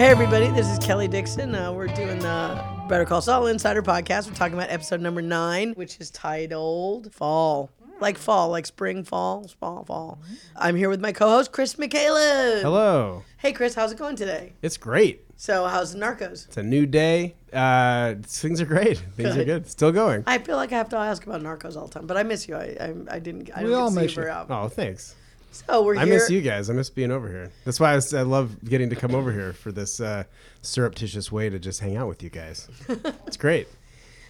[0.00, 1.54] Hey, everybody, this is Kelly Dixon.
[1.54, 4.26] Uh, we're doing the Better Call Saul Insider podcast.
[4.28, 7.68] We're talking about episode number nine, which is titled Fall.
[8.00, 10.18] Like fall, like spring, fall, fall, fall.
[10.56, 12.62] I'm here with my co host, Chris McCaleb.
[12.62, 13.24] Hello.
[13.36, 14.54] Hey, Chris, how's it going today?
[14.62, 15.22] It's great.
[15.36, 16.46] So, how's the Narcos?
[16.46, 17.34] It's a new day.
[17.52, 18.96] Uh, things are great.
[19.16, 19.64] Things are Good.
[19.64, 19.66] good.
[19.68, 20.24] Still going.
[20.26, 22.48] I feel like I have to ask about Narcos all the time, but I miss
[22.48, 22.56] you.
[22.56, 23.50] I, I, I didn't.
[23.54, 24.28] I We don't all get to miss see you you.
[24.28, 24.56] very often.
[24.56, 25.14] Oh, thanks.
[25.52, 26.14] So we're I here.
[26.14, 26.70] miss you guys.
[26.70, 27.50] I miss being over here.
[27.64, 30.24] That's why I, was, I love getting to come over here for this uh,
[30.62, 32.68] surreptitious way to just hang out with you guys.
[33.26, 33.68] It's great.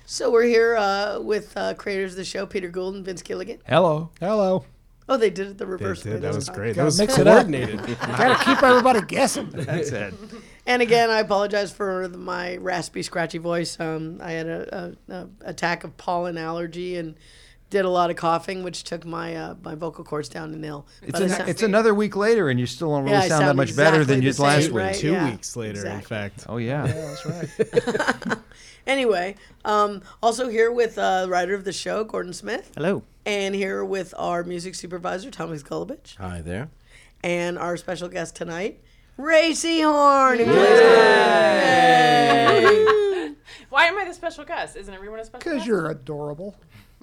[0.06, 3.58] So we're here uh, with uh, creators of the show, Peter Gould and Vince Gilligan.
[3.66, 4.10] Hello.
[4.18, 4.64] Hello.
[5.08, 6.12] Oh, they did it the reverse way.
[6.12, 6.22] did.
[6.22, 6.54] That was time.
[6.56, 6.68] great.
[6.70, 7.46] That Gotta was mix it up.
[7.46, 7.80] coordinated.
[8.00, 9.50] Gotta keep everybody guessing.
[9.50, 10.14] That's it.
[10.66, 13.80] And again, I apologize for the- my raspy, scratchy voice.
[13.80, 17.16] Um, I had a, a, a attack of pollen allergy and
[17.70, 20.86] did a lot of coughing, which took my uh, my vocal cords down to nil.
[21.02, 23.28] It's, But an, sound- it's another week later, and you still don't really Yeah, I
[23.28, 24.74] sound, that sound much better than you did last week.
[24.74, 24.94] right?
[24.96, 26.46] Two Yeah, weeks later, in fact.
[26.48, 26.86] Oh yeah.
[26.86, 28.38] That's right.
[28.86, 33.02] Anyway, um, also here with uh, writer of the show, Gordon Smith, Hello.
[33.26, 36.70] and here with our music supervisor, Thomas Golubic, Hi there.
[37.22, 38.80] and our special guest tonight,
[39.18, 40.38] Rhea Seehorn.
[40.38, 40.80] who plays-
[43.68, 44.76] Why am I the special guest?
[44.76, 45.54] Isn't everyone a special guest?
[45.54, 46.56] Because you're adorable.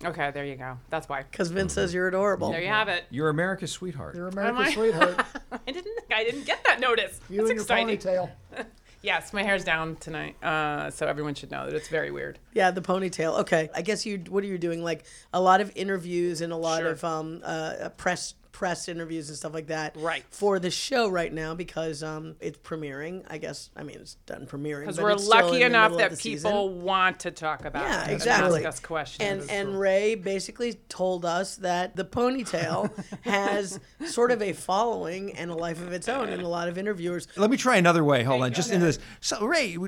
[0.06, 0.78] Okay, there you go.
[0.90, 1.24] That's why.
[1.24, 2.52] Because Vince says you're adorable.
[2.52, 3.06] There you have it.
[3.10, 4.16] You're America's sweetheart.
[4.16, 4.74] You're Am America's I?
[4.74, 5.26] sweetheart.
[5.68, 6.00] I didn't.
[6.14, 7.20] I didn't get that notice.
[7.30, 7.98] You That's and your exciting.
[7.98, 8.30] ponytail.
[9.04, 12.40] Yes, my hair's down tonight, uh, so everyone should know that it's very weird.
[12.54, 13.40] Yeah, the ponytail.
[13.42, 14.18] Okay, I guess you.
[14.28, 14.84] What are you doing?
[14.84, 16.90] Like a lot of interviews and a lot Sure.
[16.90, 19.96] of um, uh, press press interviews and stuff like that.
[19.96, 20.24] Right.
[20.32, 23.24] For the show right now because um, it's premiering.
[23.28, 23.70] I guess.
[23.76, 24.82] I mean, it's done premiering.
[24.82, 26.82] Because we're lucky enough that people season.
[26.82, 28.58] want to talk about Yeah, it exactly.
[28.58, 29.30] and ask us questions.
[29.30, 32.92] And and Rhea basically told us that the ponytail
[33.22, 36.80] has sort of a following and a life of its own, and a lot of
[36.80, 37.28] interviewers.
[37.36, 38.24] Let me try another way.
[38.24, 38.98] Hold on, just into this.
[39.22, 39.86] So Rhea, uh,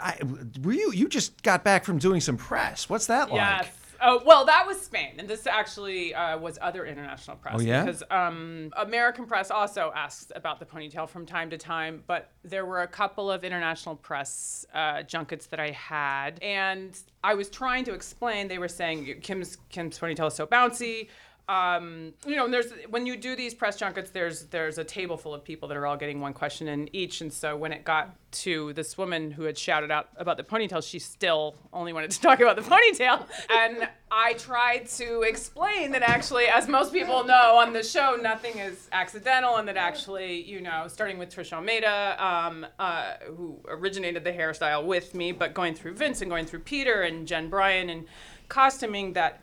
[0.00, 0.18] I,
[0.62, 2.88] were you you just got back from doing some press?
[2.88, 3.72] What's that like?
[4.04, 7.54] Oh well, that was Spain, and this actually uh, was other international press.
[7.56, 7.84] Oh, yeah?
[7.84, 12.66] Because um, American press also asks about the ponytail from time to time, but there
[12.66, 17.84] were a couple of international press uh, junkets that I had, and I was trying
[17.84, 18.48] to explain.
[18.48, 21.08] They were saying Kim's Kim's ponytail is so bouncy.
[21.48, 25.34] Um, you know, there's when you do these press junkets, there's there's a table full
[25.34, 28.14] of people that are all getting one question in each, and so when it got
[28.32, 32.20] to this woman who had shouted out about the ponytail, she still only wanted to
[32.20, 37.56] talk about the ponytail, and I tried to explain that actually, as most people know
[37.56, 42.16] on the show, nothing is accidental, and that actually, you know, starting with Trish Almeida,
[42.24, 46.60] um, uh, who originated the hairstyle with me, but going through Vince and going through
[46.60, 48.06] Peter and Jen Bryan and
[48.48, 49.42] costuming that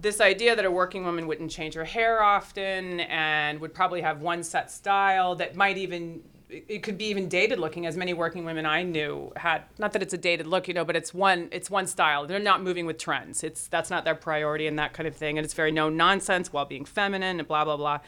[0.00, 4.20] this idea that a working woman wouldn't change her hair often and would probably have
[4.20, 8.44] one set style that might even it could be even dated looking as many working
[8.44, 11.48] women i knew had not that it's a dated look you know but it's one
[11.52, 14.94] it's one style they're not moving with trends it's that's not their priority and that
[14.94, 17.98] kind of thing and it's very no nonsense while being feminine and blah blah blah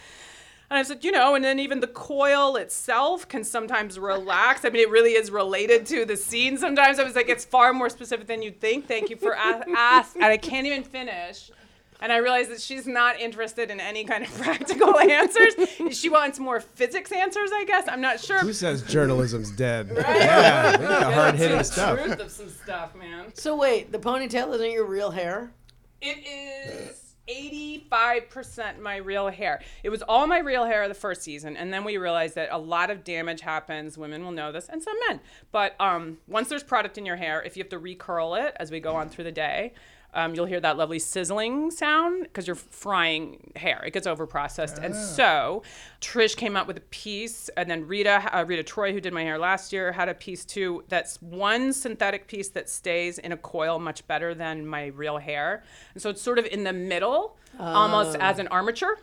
[0.72, 4.64] and I said, you know, and then even the coil itself can sometimes relax.
[4.64, 7.00] I mean, it really is related to the scene sometimes.
[7.00, 8.86] I was like, it's far more specific than you'd think.
[8.86, 10.14] Thank you for a- ask.
[10.14, 11.50] And I can't even finish.
[12.02, 15.54] And I realized that she's not interested in any kind of practical answers.
[15.92, 17.88] She wants more physics answers, I guess.
[17.88, 18.38] I'm not sure.
[18.38, 19.90] Who says journalism's dead?
[19.94, 21.98] Yeah, they got hard hitting That's the stuff.
[22.02, 23.32] truth of some stuff, man.
[23.34, 25.52] So wait, the ponytail isn't your real hair?
[26.00, 29.60] It is 85% my real hair.
[29.82, 32.58] It was all my real hair the first season, and then we realized that a
[32.58, 33.96] lot of damage happens.
[33.98, 35.20] Women will know this, and some men.
[35.52, 38.70] But um, once there's product in your hair, if you have to recurl it as
[38.70, 39.74] we go on through the day,
[40.14, 43.82] um, you'll hear that lovely sizzling sound because you're frying hair.
[43.86, 44.78] It gets over processed.
[44.78, 45.62] And so
[46.00, 49.22] Trish came out with a piece, and then Rita, uh, Rita Troy, who did my
[49.22, 50.84] hair last year, had a piece too.
[50.88, 55.62] That's one synthetic piece that stays in a coil much better than my real hair.
[55.94, 58.98] And so it's sort of in the middle, almost as an armature.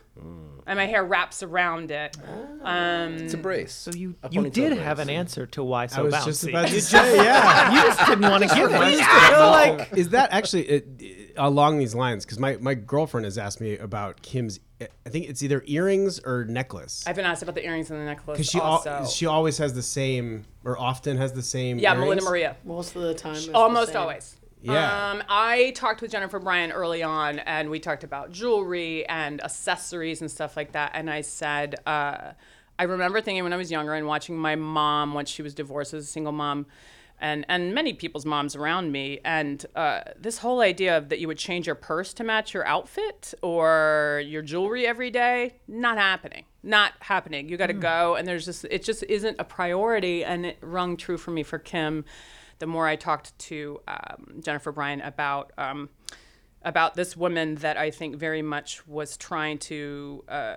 [0.67, 2.17] And my hair wraps around it.
[2.61, 3.73] Um, It's a brace.
[3.73, 4.83] So you A you ponytail did brace.
[4.83, 6.25] have an answer to why so I was bouncy.
[6.25, 7.71] just about to say, yeah.
[7.73, 8.99] you just didn't want to give it.
[9.31, 12.25] So, like, is that actually it, it- along these lines?
[12.25, 14.59] Because my, my girlfriend has asked me about Kim's.
[14.79, 17.03] I think it's either earrings or necklace.
[17.07, 18.89] I've been asked about the earrings and the necklace Because she also.
[18.91, 21.79] al- she always has the same, or often has the same.
[21.79, 22.03] yeah, earrings.
[22.03, 22.55] Melinda Maria.
[22.65, 23.35] Most of the time.
[23.35, 24.01] it's the Almost same.
[24.01, 24.35] always.
[24.61, 25.11] Yeah.
[25.11, 30.21] Um, I talked with Jennifer Bryan early on, and we talked about jewelry and accessories
[30.21, 30.91] and stuff like that.
[30.93, 32.33] And I said, uh,
[32.79, 35.93] I remember thinking when I was younger and watching my mom once she was divorced
[35.93, 36.65] as a single mom.
[37.19, 39.19] and and many people's moms around me.
[39.25, 42.65] And uh, this whole idea of that you would change your purse to match your
[42.65, 46.45] outfit or your jewelry every day, not happening.
[46.63, 47.47] Not happening.
[47.49, 50.97] You got to go, and there's just it just isn't a priority, and it rung
[50.97, 52.03] true for me for Kim.
[52.59, 55.51] The more I talked to um, Jennifer Bryan about.
[55.57, 55.89] Um,
[56.63, 60.55] about this woman that I think very much was trying to uh,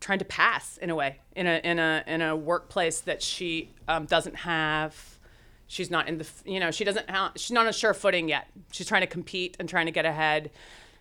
[0.00, 3.70] trying to pass in a way in a in a in a workplace that she
[3.88, 5.18] um, doesn't have.
[5.66, 8.28] She's not in the you know she doesn't ha- she's not on a sure footing
[8.28, 8.48] yet.
[8.72, 10.50] She's trying to compete and trying to get ahead,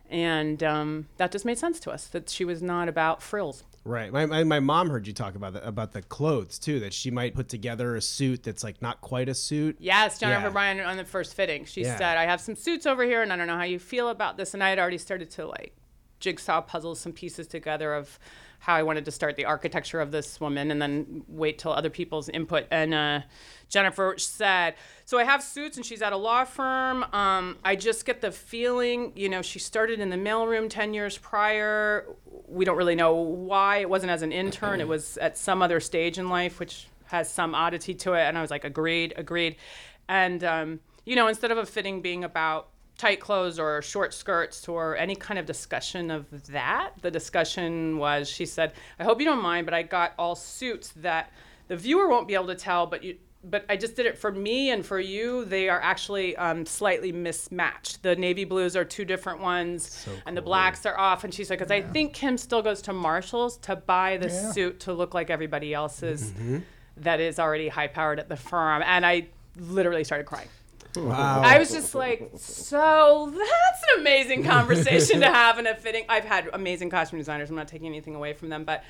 [0.09, 3.63] and um, that just made sense to us that she was not about frills.
[3.85, 4.13] Right.
[4.13, 6.80] My, my, my mom heard you talk about the, about the clothes too.
[6.80, 9.75] That she might put together a suit that's like not quite a suit.
[9.80, 10.50] Yes, Jennifer Yeah.
[10.51, 11.65] Bryan on the first fitting.
[11.65, 11.97] She Yeah.
[11.97, 14.38] said, I have some suits over here and I don't know how you feel about
[14.38, 14.53] this.
[14.53, 15.74] And I had already started to like
[16.21, 18.18] jigsaw puzzle some pieces together of
[18.63, 21.89] how I wanted to start the architecture of this woman and then wait till other
[21.89, 22.65] people's input.
[22.71, 23.19] And uh,
[23.68, 27.04] Jennifer said, So I have suits and she's at a law firm.
[27.12, 31.18] Um, I just get the feeling, you know, she started in the mailroom 10 years
[31.18, 32.06] prior.
[32.48, 33.80] We don't really know why.
[33.80, 37.30] It wasn't as an intern, it was at some other stage in life, which has
[37.30, 38.21] some oddity to it.
[38.21, 39.57] And I was like, Agreed, agreed.
[40.07, 44.67] And, um, you know, instead of a fitting being about tight clothes or short skirts
[44.67, 46.91] or any kind of discussion of that.
[47.01, 50.93] The discussion was she said, "I hope you don't mind, but I got all suits
[50.97, 51.31] that
[51.67, 54.31] the viewer won't be able to tell, but you." But I just did it for
[54.31, 55.43] me and for you.
[55.43, 58.01] They are actually um, slightly mismatched.
[58.01, 61.25] The navy blues are two different ones, and the blacks are off.
[61.25, 64.51] And she's like, "Cause I think Kim still goes to Marshalls to buy the Yeah.
[64.53, 66.31] suit to look like everybody else's
[66.95, 69.27] that is already high powered at the firm." And I
[69.59, 70.47] literally started crying.
[70.95, 71.41] Wow.
[71.43, 76.05] I was just like, so that's an amazing conversation to have in a fitting.
[76.09, 77.49] I've had amazing costume designers.
[77.49, 78.83] I'm not taking anything away from them, but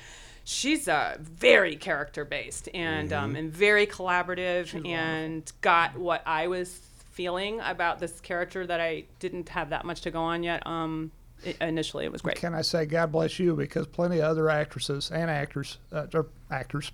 [0.44, 6.80] she's uh, very character based and um, and very collaborative and got what I was
[7.12, 10.66] feeling about this character that I didn't have that much to go on yet.
[10.66, 11.12] Um,
[11.46, 12.36] i initially, it was great.
[12.36, 16.26] Can I say God bless you because plenty of other actresses and actors, uh, or
[16.50, 16.90] actors,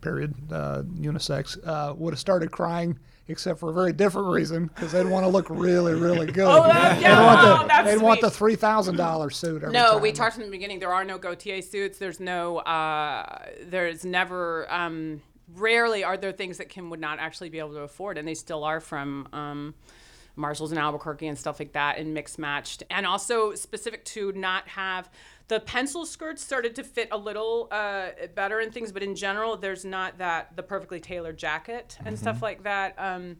[0.00, 2.98] period, uh, unisex, uh, would have started crying
[3.28, 6.44] except for a very different reason because they'd want to look really, really good.
[6.46, 9.62] Oh, that- yeah, they'd want oh, the, that's they'd want the three thousand dollar suit.
[9.62, 10.02] Every No, time.
[10.02, 10.78] we talked in the beginning.
[10.78, 11.98] There are no Gautier suits.
[11.98, 12.58] There's no.
[12.58, 14.66] Uh, there's never.
[14.72, 15.22] Um,
[15.54, 18.34] rarely are there things that Kim would not actually be able to afford, and they
[18.34, 19.28] still are from.
[19.32, 19.74] Um,
[20.38, 24.68] Marshalls and Albuquerque and stuff like that, and mixed matched, and also specific to not
[24.68, 25.08] have
[25.48, 29.56] the pencil skirts started to fit a little uh, better and things, but in general,
[29.56, 33.36] there's not that the perfectly tailored jacket and stuff like that, um,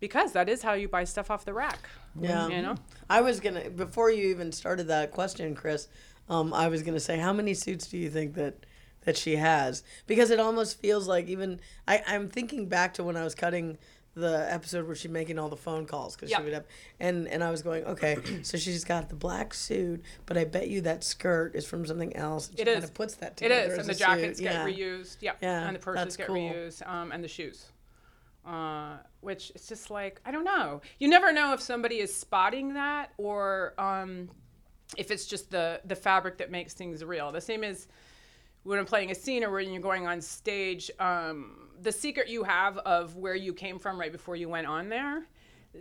[0.00, 1.78] because that is how you buy stuff off the rack.
[2.20, 2.48] Yeah.
[2.48, 2.74] you know.
[3.08, 5.88] I was gonna before you even started that question, Chris.
[6.28, 8.66] Um, I was gonna say, how many suits do you think that
[9.04, 9.84] that she has?
[10.06, 13.78] Because it almost feels like even I, I'm thinking back to when I was cutting
[14.14, 16.38] the episode where she's making all the phone calls because Yep.
[16.38, 16.64] she would have
[17.00, 20.68] and and I was going, okay, so she's got the black suit, but I bet
[20.68, 22.48] you that skirt is from something else.
[22.48, 22.74] And she It is.
[22.74, 23.54] kind of puts that together.
[23.72, 24.44] is, as and the jackets suit.
[24.44, 24.66] get yeah.
[24.66, 25.16] reused.
[25.20, 26.36] Yeah, Yeah, and the purses get cool.
[26.36, 27.66] reused, um, and the shoes.
[28.44, 30.80] Uh, which it's just like I don't know.
[30.98, 34.28] You never know if somebody is spotting that or um,
[34.98, 37.30] if it's just the the fabric that makes things real.
[37.30, 37.86] The same as
[38.64, 42.44] when I'm playing a scene or when you're going on stage, um, the secret you
[42.44, 45.24] have of where you came from right before you went on there,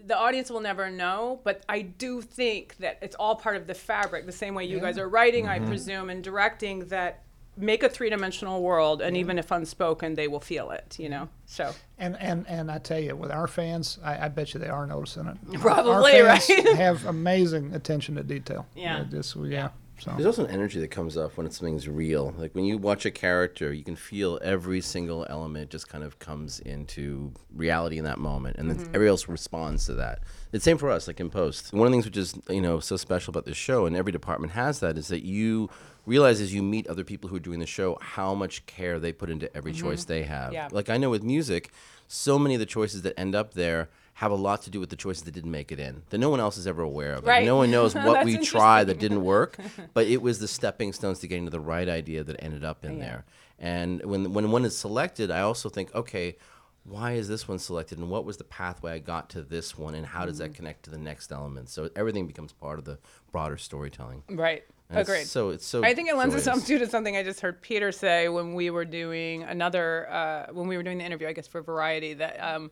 [0.05, 1.41] the audience will never know.
[1.43, 4.79] But I do think that it's all part of the fabric, the same way you
[4.79, 7.23] guys are writing, I presume, and directing that
[7.57, 11.73] make a three-dimensional world and even if unspoken they will feel it you know so
[11.97, 14.87] And and and I tell you, with our fans, I, I bet you they are
[14.87, 15.59] noticing it.
[15.59, 16.41] Probably, right?
[16.75, 18.65] Have amazing attention to detail.
[18.75, 19.03] Yeah.
[19.03, 19.69] Just yeah.
[20.01, 22.33] So There's also an energy that comes up when something's real.
[22.35, 26.17] Like when you watch a character, you can feel every single element just kind of
[26.17, 28.95] comes into reality in that moment, and then mm-hmm.
[28.95, 30.23] everybody else responds to that.
[30.51, 31.71] It's same for us, like in post.
[31.71, 34.11] One of the things which is you know so special about this show, and every
[34.11, 35.69] department has that, is that you
[36.07, 39.13] realize as you meet other people who are doing the show how much care they
[39.13, 39.87] put into every mm-hmm.
[39.87, 40.51] choice they have.
[40.51, 40.67] Yeah.
[40.71, 41.71] Like I know with music,
[42.07, 43.89] so many of the choices that end up there
[44.21, 46.29] have a lot to do with the choices that didn't make it in that no
[46.29, 47.23] one else is ever aware of.
[47.23, 47.45] Like, Right.
[47.45, 49.57] No one knows what we tried that didn't work,
[49.95, 52.85] but it was the stepping stones to getting to the right idea that ended up
[52.85, 53.25] in there.
[53.57, 56.37] And when when one is selected, I also think, okay,
[56.83, 59.93] why is this one selected, and what was the pathway I got to this one,
[59.95, 60.51] and how does Mm-hmm.
[60.51, 61.69] that connect to the next element?
[61.69, 62.97] So everything becomes part of the
[63.31, 64.23] broader storytelling.
[64.29, 65.83] right And it's agreed So it's so.
[65.83, 68.69] I think it lends itself too to something I just heard Peter say when we
[68.71, 72.35] were doing another uh, when we were doing the interview, I guess for Variety, that
[72.43, 72.69] um,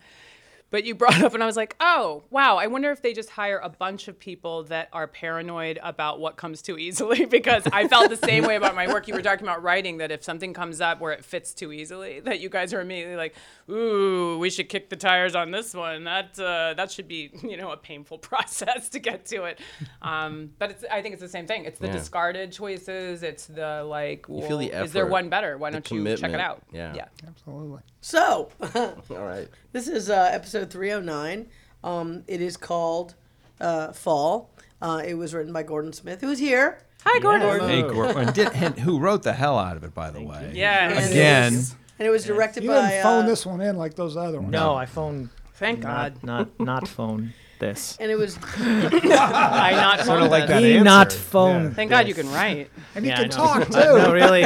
[0.71, 2.57] But you brought up, and I was like, oh, wow.
[2.57, 6.35] I wonder if they just hire a bunch of people that are paranoid about what
[6.35, 9.07] comes too easily because I felt the same way about my work.
[9.07, 12.19] You were talking about writing that if something comes up where it fits too easily,
[12.21, 13.35] that you guys are immediately like,
[13.69, 16.03] ooh, we should kick the tires on this one.
[16.03, 19.59] That uh, that should be, you know, a painful process to get to it.
[20.01, 21.65] Um, but it's, I think it's the same thing.
[21.65, 21.93] It's the Yeah.
[21.93, 23.23] discarded choices.
[23.23, 25.57] It's the like, You feel the well, is there one better?
[25.57, 26.61] Why don't you check it out?
[26.71, 26.93] Yeah.
[26.95, 27.05] Yeah.
[27.27, 27.81] Absolutely.
[28.01, 29.47] So, All right.
[29.71, 31.47] This is uh, episode 309.
[31.83, 33.15] Um, it is called
[33.61, 34.49] uh, Fall.
[34.81, 36.79] Uh, it was written by Gordon Smith, who's here.
[37.05, 37.59] Hi, Gordon.
[37.69, 40.51] Hey, Gordon, and did, and who wrote the hell out of it, by the way?
[40.53, 40.89] Yeah.
[40.89, 41.53] And it Again.
[41.55, 42.89] was- And it was directed You by.
[42.89, 44.51] didn't phone uh, this one in like those other ones.
[44.51, 45.29] No, I phoned.
[45.55, 46.15] Thank God.
[46.23, 47.97] Not not not phone this.
[48.01, 50.61] And it was I not Sort phoned of like this.
[50.61, 51.63] that He not phone.
[51.65, 51.69] Yeah.
[51.71, 52.69] Thank God you can write.
[52.95, 53.35] And you Yeah, I can know.
[53.35, 53.71] talk too.
[53.79, 54.45] no, really.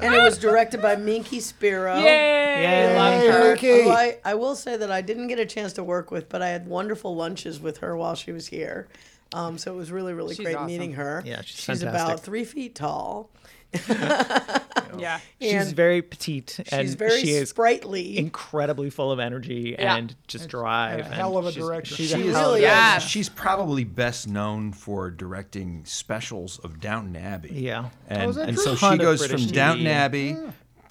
[0.00, 1.96] And it was directed by Minky Spiro.
[1.96, 2.62] Yay!
[2.62, 2.96] Yay.
[2.96, 3.48] Love her.
[3.50, 3.82] Minky.
[3.84, 6.42] Who I, I will say that I didn't get a chance to work with, but
[6.42, 8.88] I had wonderful lunches with her while she was here.
[9.32, 10.66] Um, so it was really, really She's great awesome.
[10.68, 11.22] meeting her.
[11.26, 11.90] Yeah, she's she's fantastic.
[12.06, 13.28] about three feet tall.
[14.98, 15.20] Yeah.
[15.42, 18.16] She's and very petite and she's very she is sprightly.
[18.16, 19.96] incredibly full of energy Yeah.
[19.96, 21.00] and just drive.
[21.00, 21.94] And a hell of a she's- director.
[21.94, 22.62] She's She a really is.
[22.62, 22.98] Yeah.
[22.98, 27.50] She's probably best known for directing specials of Downton Abbey.
[27.52, 27.90] Yeah.
[28.08, 29.54] And, Oh, and so she goes British from TV.
[29.54, 30.36] Downton Abbey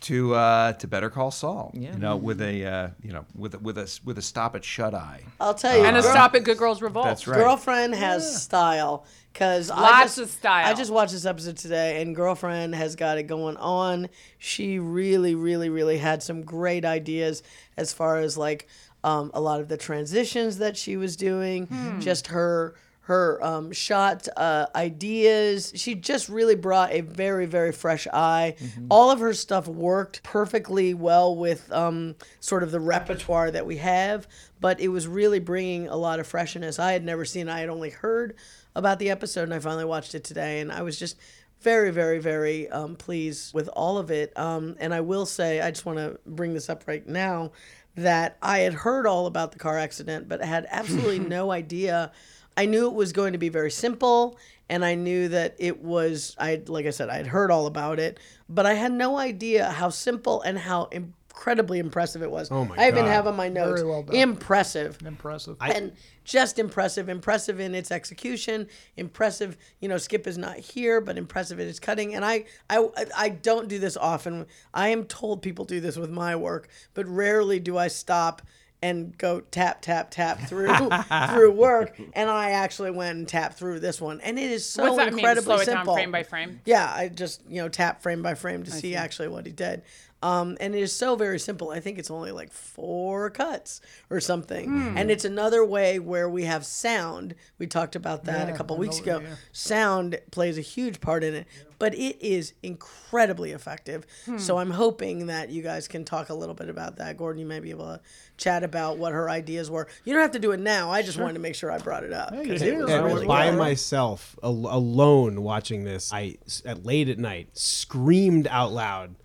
[0.01, 1.71] to uh, to Better Call Saul.
[1.73, 1.93] Yeah.
[1.93, 4.63] You know, with a uh, you know with a, with a with a stop at
[4.63, 5.23] Shut Eye.
[5.39, 5.83] I'll tell you.
[5.83, 7.05] And a stop at Good Girls Revolt.
[7.07, 7.37] That's right.
[7.39, 10.65] Girlfriend has style because I Lots just, of style.
[10.65, 14.07] I just watched this episode today, and girlfriend has got it going on.
[14.37, 17.43] She really, really, really had some great ideas
[17.75, 18.69] as far as like
[19.03, 21.99] um, a lot of the transitions that she was doing, Hmm.
[21.99, 25.71] just her her um, shot uh, ideas.
[25.75, 28.55] She just really brought a very, very fresh eye.
[28.57, 28.87] Mm-hmm.
[28.89, 33.77] All of her stuff worked perfectly well with um, sort of the repertoire that we
[33.77, 34.27] have,
[34.59, 36.79] but it was really bringing a lot of freshness.
[36.79, 37.47] I had never seen.
[37.47, 38.37] I had only heard
[38.75, 41.17] about the episode, and I finally watched it today, and I was just
[41.61, 44.37] very, very, very um, pleased with all of it.
[44.37, 47.51] Um, and I will say, I just want to bring this up right now
[47.95, 52.11] that I had heard all about the car accident, but had absolutely no idea.
[52.57, 54.37] I knew it was going to be very simple,
[54.69, 56.35] and I knew that it was.
[56.37, 59.69] I like I said, I had heard all about it, but I had no idea
[59.69, 60.89] how simple and how
[61.35, 62.49] incredibly impressive it was.
[62.49, 63.11] Oh my I even God.
[63.11, 63.83] have on my notes.
[63.83, 64.15] well done.
[64.15, 65.57] Impressive Impressive.
[65.61, 65.91] and
[66.23, 71.59] just impressive impressive in its execution impressive you know skip is not here but impressive
[71.59, 75.65] in its cutting and I, I i don't do this often i am told people
[75.65, 78.41] do this with my work but rarely do i stop
[78.81, 80.73] and go tap tap tap through
[81.29, 84.83] through work and i actually went and tapped through this one and it is so
[84.85, 85.19] What's that mean?
[85.19, 86.59] incredibly Slow it down simple frame by frame?
[86.65, 89.83] yeah, I just you know tap frame by frame to see, actually what he did.
[90.25, 91.69] Um, and it is so very simple.
[91.69, 93.79] I think it's only like four cuts
[94.09, 94.65] or something.
[94.69, 94.97] Hmm.
[94.97, 97.35] And it's another way where we have sound.
[97.59, 99.19] We talked about that a couple I weeks ago.
[99.19, 99.35] yeah.
[99.51, 104.05] Sound plays a huge part in it, but it is incredibly effective.
[104.25, 104.37] Hmm.
[104.37, 107.17] So I'm hoping that you guys can talk a little bit about that.
[107.17, 108.01] Gordon, you may be able to
[108.37, 109.87] chat about what her ideas were.
[110.05, 110.89] You don't have to do it now.
[110.91, 112.33] I just wanted to make sure I brought it up.
[112.33, 112.73] you 'cause did.
[112.73, 113.59] it was Yeah, really by good.
[113.59, 119.15] myself, al- alone, watching this, I s- at late at night screamed out loud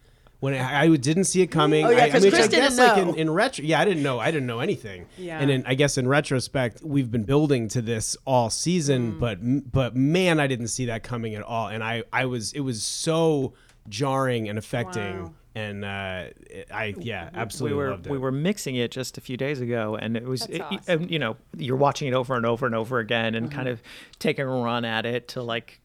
[0.40, 1.84] when I, I didn't see it coming.
[1.84, 3.14] Oh, yeah, I, 'cause which Chris I didn't guess, like in, know.
[3.14, 4.18] in retro, yeah, I didn't know.
[4.18, 5.06] I didn't know anything.
[5.18, 5.38] Yeah.
[5.38, 9.18] And in, I guess in retrospect, we've been building to this all season, Mm.
[9.20, 11.68] but but man, I didn't see that coming at all.
[11.68, 13.52] And I I was it was so
[13.88, 15.24] jarring and affecting.
[15.24, 15.34] Wow.
[15.52, 15.88] And uh,
[16.72, 18.12] I yeah absolutely we absolutely were loved it.
[18.12, 20.80] we were mixing it just a few days ago, and it was it- awesome.
[21.02, 23.82] and, you know you're watching it over and over and over again, and kind of
[24.20, 25.80] taking a run at it to like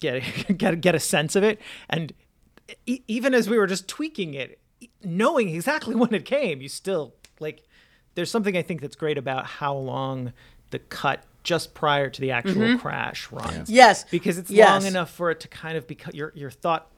[0.00, 0.22] get
[0.58, 1.58] get get a sense of it,
[1.88, 2.12] and
[2.86, 4.58] e- even as we were just tweaking it,
[5.02, 7.62] knowing exactly when it came, you still like.
[8.14, 10.32] There's something I think that's great about how long
[10.70, 12.78] the cut just prior to the actual mm-hmm.
[12.78, 13.70] crash runs.
[13.70, 14.04] Yes.
[14.10, 14.68] because it's Yes.
[14.68, 16.90] long enough for it to kind of become your your thought.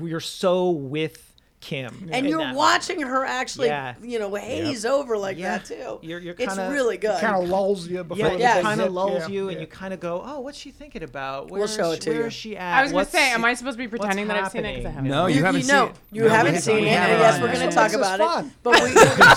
[0.00, 1.31] You're so with
[1.62, 3.94] Kim, and you're watching her actually, Yeah.
[4.02, 5.58] you know, haze over like Yeah.
[5.58, 6.00] that too.
[6.02, 7.20] You're- you're it's kinda- really good.
[7.20, 9.60] kind of lulls you before Yeah, yeah, kind of lulls Yeah, you, and yeah.
[9.60, 11.50] you kind of go, "Oh, what's she thinking about?
[11.52, 12.26] Where We'll show she, it to where you.
[12.26, 12.78] is she at?
[12.80, 14.84] I was going to say, am I supposed to be pretending that I've seen it?
[14.84, 15.08] I haven't.
[15.08, 15.96] No, you, you, haven't you seen know, it.
[16.10, 16.82] you No, haven't have seen not.
[16.84, 18.52] it, and yes, we're going to talk about it.
[18.64, 18.92] But we,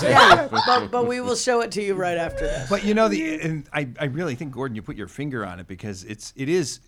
[0.10, 2.68] yeah, but, but we will show it to you right after this.
[2.70, 5.60] But you know the, and I, I really think Gordon, you put your finger on
[5.60, 6.80] it because it's it is,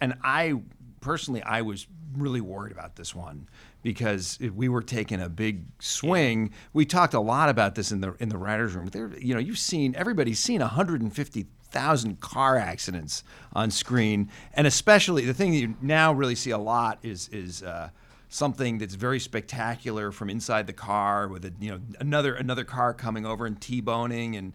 [0.00, 0.54] and I
[1.00, 1.86] personally I was
[2.16, 3.46] really worried about this one
[3.82, 6.50] because we were taking a big swing.
[6.72, 8.86] We talked a lot about this in the in the writers' room.
[8.86, 15.24] There, you know, you've seen everybody's seen 150 thousand car accidents on screen, and especially
[15.24, 17.90] the thing that you now really see a lot is is uh,
[18.30, 22.92] something that's very spectacular from inside the car with a you know another another car
[22.92, 24.52] coming over and t-boning and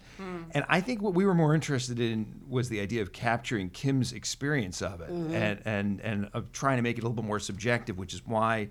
[0.53, 4.13] and I think what we were more interested in was the idea of capturing Kim's
[4.13, 7.39] experience of it and and and of trying to make it a little bit more
[7.39, 8.69] subjective, which is why.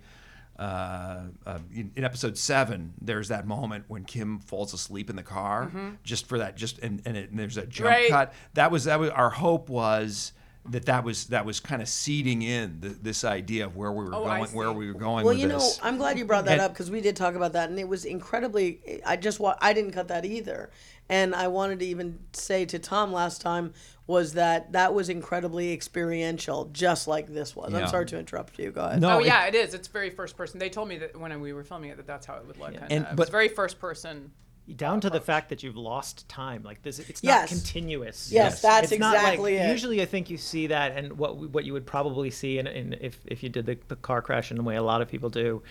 [0.66, 5.22] Uh, uh, in, in episode seven, there's that moment when Kim falls asleep in the
[5.22, 5.72] car,
[6.04, 8.08] just for that, just and, and, it, and there's a jump Right.
[8.10, 8.32] cut.
[8.54, 10.32] That was that was our hope was
[10.66, 14.04] that that was that was kind of seeding in the, this idea of where we
[14.04, 15.80] were Oh, going, where we were going Well, with you know, this.
[15.82, 17.88] I'm glad you brought that And- up because we did talk about that, and it
[17.88, 19.02] was incredibly.
[19.04, 20.70] I just wa- I didn't cut that either,
[21.08, 23.72] and I wanted to even say to Tom last time
[24.06, 27.72] was that that was incredibly experiential, just like this was.
[27.72, 27.78] Yeah.
[27.80, 28.70] I'm sorry to interrupt you.
[28.70, 29.00] Go ahead.
[29.00, 29.74] No, Oh it- yeah, it is.
[29.74, 30.58] It's very first person.
[30.58, 32.74] They told me that when we were filming it that that's how it would look.
[32.74, 34.32] And, And- uh, it but- was very first person.
[34.76, 37.50] down to the fact that you've lost time like this it's Yes.
[37.50, 39.68] not continuous Yes, that's it's not like- exactly it.
[39.68, 42.92] usually i think you see that and what what you would probably see in, in
[43.00, 45.28] if, if you did the, the car crash in the way a lot of people
[45.30, 45.62] do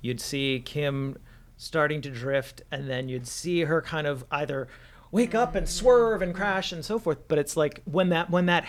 [0.00, 1.18] you'd see kim
[1.56, 4.68] starting to drift and then you'd see her kind of either
[5.10, 8.46] wake up and swerve and crash and so forth but it's like when that when
[8.46, 8.64] that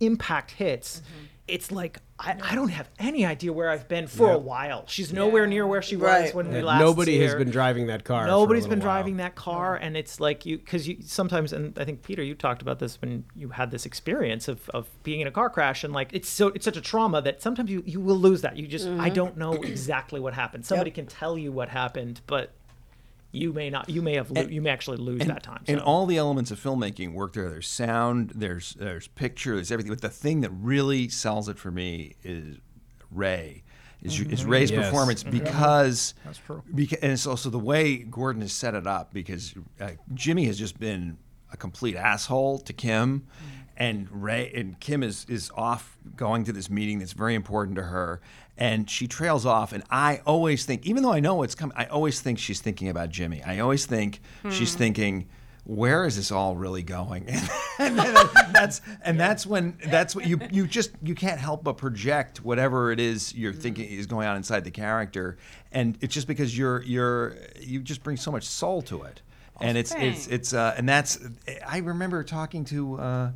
[0.00, 1.24] impact hits mm-hmm.
[1.46, 4.84] it's like I, I don't have any idea where I've been for a while.
[4.88, 6.34] She's nowhere near where she was Right.
[6.34, 8.22] when we And last nobody see has been driving that car.
[8.22, 8.96] for a Nobody's little been while.
[8.96, 12.34] driving that car, and it's like you because you sometimes, and I think Peter, you
[12.34, 15.84] talked about this when you had this experience of, of being in a car crash,
[15.84, 18.56] and like it's so it's such a trauma that sometimes you you will lose that.
[18.56, 19.14] You just I mm-hmm.
[19.14, 20.66] don't know exactly what happened.
[20.66, 22.52] Somebody can tell you what happened, but
[23.32, 23.88] you may not.
[23.88, 25.62] You may have lo- you may actually lose that time.
[25.66, 27.50] And all the elements of filmmaking work there.
[27.50, 29.92] There's sound, there's there's picture, there's everything.
[29.92, 32.56] But the thing that really sells it for me is
[33.10, 33.62] Rhea.
[34.00, 34.84] Is, is Rhea's Yes.
[34.86, 36.62] performance because That's true.
[36.72, 40.56] Because, and it's also the way Gordon has set it up because uh, Jimmy has
[40.56, 41.18] just been
[41.52, 43.26] a complete asshole to Kim,
[43.78, 47.84] and Rhea and Kim is is off going to this meeting that's very important to
[47.84, 48.20] her,
[48.58, 49.72] and she trails off.
[49.72, 52.88] And I always think, even though I know what's coming, I always think she's thinking
[52.88, 53.42] about Jimmy.
[53.42, 54.20] I always think
[54.50, 55.28] she's thinking.
[55.64, 57.28] Where is this all really going?
[57.78, 58.14] and then
[58.54, 62.90] that's and that's when that's what you you just you can't help but project whatever
[62.90, 65.36] it is you're thinking is going on inside the character,
[65.70, 69.20] and it's just because you're you're you just bring so much soul to it,
[69.60, 71.18] and it's it's it's uh, and that's
[71.66, 72.98] I remember talking to.
[72.98, 73.30] Uh,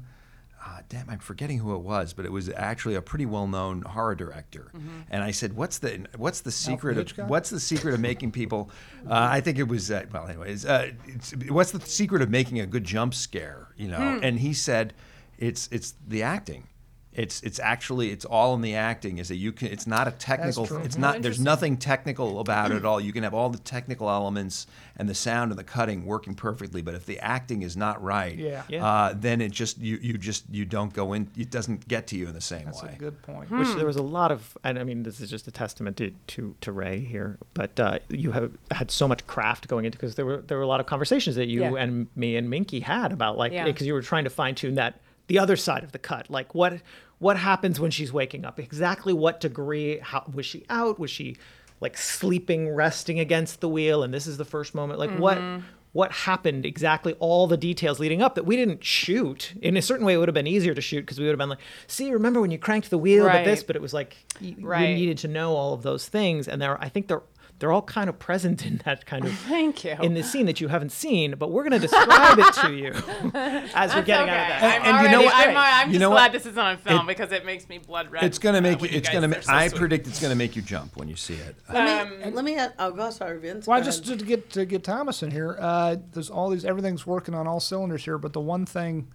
[0.88, 4.70] damn, I'm forgetting who it was, but it was actually a pretty well-known horror director.
[5.10, 7.28] And I said, "What's the what's the secret of Hitchcock?
[7.28, 8.70] what's the secret of making people?"
[9.08, 10.64] Uh, I think it was uh, well, anyways.
[10.66, 13.68] Uh, it's, what's the secret of making a good jump scare?
[13.76, 14.94] You know, and he said,
[15.38, 16.68] "It's it's the acting."
[17.14, 19.18] It's it's actually it's all in the acting.
[19.18, 19.68] Is that you can?
[19.68, 20.64] It's not a technical.
[20.78, 21.20] It's not.
[21.20, 23.00] There's nothing technical about it at all.
[23.00, 26.80] You can have all the technical elements and the sound and the cutting working perfectly,
[26.80, 28.62] but if the acting is not right, Yeah.
[28.68, 28.86] Yeah.
[28.86, 31.28] Uh, then it just you you just you don't go in.
[31.36, 32.88] It doesn't get to you in the same That's way.
[32.88, 33.50] That's a good point.
[33.50, 36.12] which there was a lot of and i mean this is just a testament to
[36.28, 40.14] to, to Rhea here but uh, you have had so much craft going into because
[40.14, 41.74] there were there were a lot of conversations that you Yeah.
[41.76, 43.64] and me and minky had about like Yeah.
[43.64, 45.00] because you were trying to fine-tune that
[45.32, 46.82] the other side of the cut like what
[47.18, 48.58] what happens when she's waking up?
[48.58, 50.98] Exactly what degree how was she out?
[50.98, 51.38] Was she
[51.80, 54.02] like sleeping resting against the wheel?
[54.02, 55.64] And this is the first moment like what mm-hmm.
[55.92, 56.66] what happened?
[56.66, 59.54] Exactly all the details leading up that we didn't shoot.
[59.62, 61.38] In a certain way it would have been easier to shoot because we would have
[61.38, 63.62] been like see remember when you cranked the wheel but this?
[63.62, 66.46] But it was like you, you needed to know all of those things.
[66.46, 67.22] And they're i think they're
[67.62, 69.92] they're all kind of present in that kind of Thank you.
[70.02, 72.88] in this scene that you haven't seen but we're going to describe it to you
[73.74, 74.36] as we're getting okay.
[74.36, 75.34] out of that I'm And you know what?
[75.36, 76.32] I'm, I'm You know glad what?
[76.32, 78.24] this is on film It- because it makes me blood red.
[78.24, 78.96] It's gonna uh, make when you.
[78.98, 79.26] It's guys gonna.
[79.26, 79.78] are make so I sweet.
[79.78, 81.54] predict it's gonna make you jump when you see it.
[81.72, 82.56] Let Um, me let me.
[82.56, 83.66] add- Oh, go sorry, Vince.
[83.68, 84.18] Well, Go just ahead.
[84.18, 87.60] to get to get Thomas in here, uh, there's all these everything's working on all
[87.60, 89.06] cylinders here, but the one thing,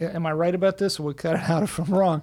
[0.00, 0.98] am I right about this?
[0.98, 2.22] We'll cut it out if I'm wrong.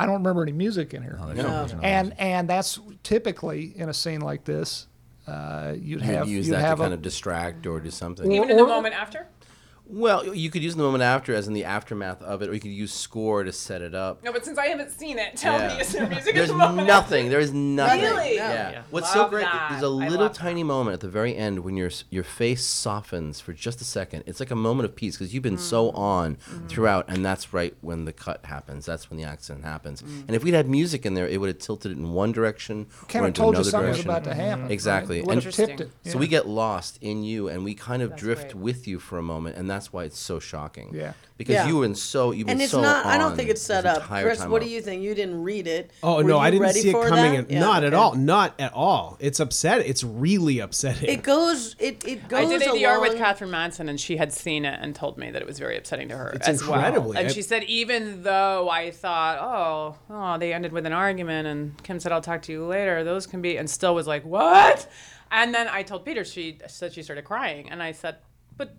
[0.00, 1.66] I don't remember any music in here, No.
[1.82, 4.86] and and that's typically in a scene like this,
[5.28, 7.90] uh, you'd You'd have use you'd that have to a, kind of distract or do
[7.90, 8.30] something.
[8.32, 9.26] even in the moment after.
[9.90, 12.60] Well, you could use the moment after as in the aftermath of it, or you
[12.60, 14.22] could use score to set it up.
[14.22, 15.74] No, but since I haven't seen it, tell Yeah.
[15.76, 17.20] me is there music There's the moment There's nothing.
[17.24, 17.30] after?
[17.30, 18.00] There is nothing.
[18.02, 18.34] Really?
[18.34, 18.70] Yeah.
[18.70, 18.82] Yeah.
[18.90, 19.42] What's so great?
[19.44, 19.68] that.
[19.70, 20.38] There's a I little love that.
[20.38, 24.24] tiny moment at the very end when your your face softens for just a second.
[24.26, 25.96] It's like a moment of peace because you've been so Mm.
[25.98, 26.36] on
[26.68, 28.84] throughout, and that's right when the cut happens.
[28.84, 30.02] That's when the accident happens.
[30.02, 32.86] And if we'd had music in there, it would have tilted it in one direction
[33.08, 34.10] kind or of into told you another something was direction.
[34.10, 34.70] about to happen.
[34.70, 35.22] Exactly.
[35.22, 35.90] Would And- tipped it.
[36.04, 38.62] So we get lost in you, and we kind of That's drift great.
[38.62, 40.90] with you for a moment, and that's why it's so shocking.
[40.92, 41.12] Yeah.
[41.38, 41.68] Because Yeah.
[41.68, 43.06] you were in so you've been and it's so not.
[43.06, 44.02] I don't think it's set up.
[44.02, 44.66] Chris, what up.
[44.66, 45.02] do you think?
[45.04, 45.92] You didn't read it.
[46.02, 47.32] Oh Were no, you I didn't ready see it for coming.
[47.34, 47.48] that?
[47.48, 47.54] in.
[47.54, 48.14] Yeah, not at all.
[48.16, 49.16] Not not at all.
[49.20, 49.80] It's upset.
[49.86, 51.08] It's really upsetting.
[51.08, 51.76] It goes.
[51.78, 52.40] It it goes.
[52.40, 52.58] I goes.
[52.60, 55.46] did ADR with Catherine Manson, and she had seen it and told me that it
[55.46, 57.18] was very upsetting to her It's as incredibly- well.
[57.18, 61.46] And I- she said, even though I thought, oh, oh, they ended with an argument,
[61.46, 64.24] and Kim said, "I'll talk to you later." Those can be, and still was like,
[64.24, 64.88] what?
[65.30, 66.24] And then I told Peter.
[66.24, 68.16] She said she started crying, and I said,
[68.56, 68.74] but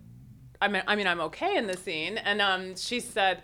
[0.60, 3.42] I mean, I mean, I'm okay in the scene, and um, she said.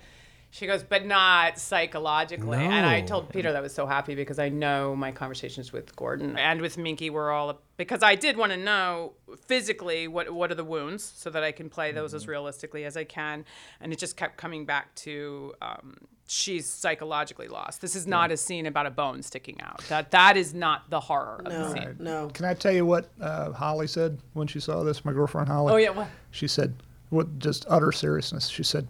[0.53, 2.57] She goes, but not psychologically.
[2.57, 5.95] And I told Peter that I was so happy because I know my conversations with
[5.97, 9.13] Gordon and with Minky were all because I did want to know
[9.47, 12.97] physically what what are the wounds so that I can play those as realistically as
[12.97, 13.45] I can.
[13.81, 17.83] And it just kept coming back to um, she's psychologically lost.
[17.83, 19.83] This is not a scene about a bone sticking out.
[19.89, 21.97] That that is not the horror of the No, scene.
[21.99, 22.29] no.
[22.33, 25.05] Can I tell you what uh, Holly said when she saw this?
[25.05, 25.73] My girlfriend Holly.
[25.75, 26.09] Oh yeah, what?
[26.31, 26.75] She said,
[27.11, 27.39] "What?
[27.39, 28.87] Just utter seriousness." She said,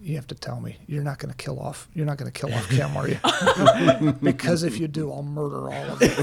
[0.00, 1.88] "You have to tell me you're not going to kill off.
[1.94, 4.12] You're not going to kill off Kim, are you?
[4.22, 6.08] because if you do, I'll murder all of you."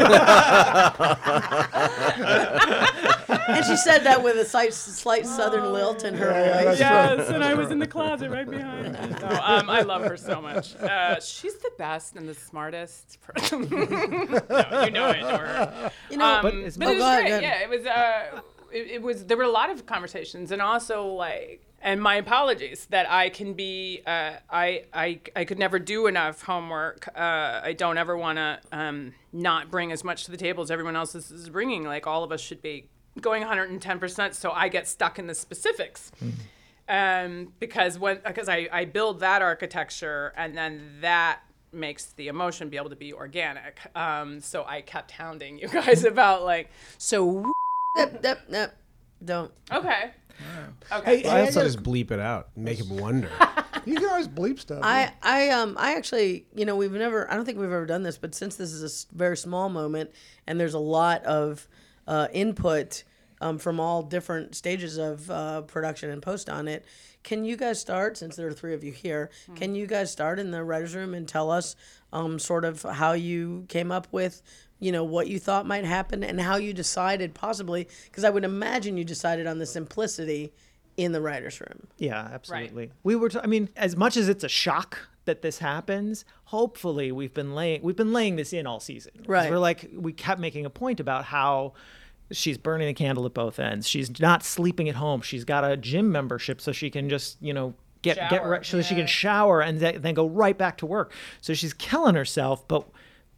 [3.45, 6.29] And she said that with a slight, slight southern lilt in her
[6.63, 6.79] voice.
[6.79, 9.03] Yes, and I was in the closet right behind her.
[9.23, 10.75] No, um, I love her so much.
[10.77, 13.19] Uh, she's the best and the smartest.
[13.21, 13.67] person.
[13.69, 15.17] no, you know it.
[15.17, 15.91] adore her.
[16.09, 17.27] You know, Um, But but, it's- it Oh, was go great.
[17.31, 17.43] ahead.
[17.43, 17.85] Yeah, it was.
[17.85, 18.41] Uh,
[18.73, 19.25] it, it was.
[19.25, 23.53] There were a lot of conversations, and also like, and my apologies that I can
[23.53, 24.01] be.
[24.05, 27.07] Uh, I I I could never do enough homework.
[27.15, 30.71] Uh, I don't ever want to um, not bring as much to the table as
[30.71, 31.83] everyone else is, is bringing.
[31.83, 32.89] Like all of us should be
[33.21, 34.35] going 110 percent.
[34.35, 36.11] So I get stuck in the specifics.
[36.89, 41.39] Um, because when because I, I build that architecture and then that
[41.71, 43.79] makes the emotion be able to be organic.
[43.95, 47.51] Um, so I kept hounding you guys about like so
[47.95, 48.75] Yep, yep, yep.
[49.23, 49.51] Don't.
[49.71, 50.11] okay.
[50.91, 51.21] Okay.
[51.21, 53.29] Hey, I I also just- just bleep it out, and make him wonder.
[53.85, 54.79] You can always bleep stuff.
[54.81, 58.01] I, I, um, I actually, you know, we've never, I don't think we've ever done
[58.01, 60.11] this, but since this is a s- very small moment
[60.47, 61.67] and there's a lot of
[62.07, 63.03] uh, input
[63.41, 66.85] um, from all different stages of uh, production and post on it,
[67.23, 70.39] can you guys start, since there are three of you here, can you guys start
[70.39, 71.75] in the writer's room and tell us
[72.13, 74.41] um, sort of how you came up with,
[74.83, 78.43] you know, what you thought might happen and how you decided possibly, because I would
[78.43, 80.51] imagine you decided on the simplicity
[80.97, 81.87] in the writer's room.
[81.97, 82.91] Yeah, absolutely.
[83.01, 83.29] We were.
[83.29, 87.55] T- I mean, as much as it's a shock that this happens, hopefully we've been
[87.55, 89.49] laying we've been laying this in all season Right.
[89.49, 91.73] We're like we kept making a point about how
[92.31, 93.87] she's burning the candle at both ends.
[93.87, 95.21] She's not sleeping at home.
[95.21, 98.65] She's got a gym membership so she can just you know get get Shower, right
[98.65, 101.13] so that she can shower and th- then go right back to work.
[101.39, 102.85] So she's killing herself, but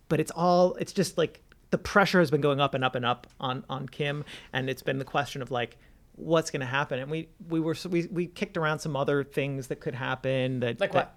[0.09, 1.41] but it's all it's just like
[1.71, 4.81] the pressure has been going up and up and up on on Kim, and it's
[4.83, 5.77] been the question of like
[6.15, 6.99] what's going to happen.
[6.99, 10.59] And we we were we we kicked around some other things that could happen.
[10.61, 11.15] That Like that- what?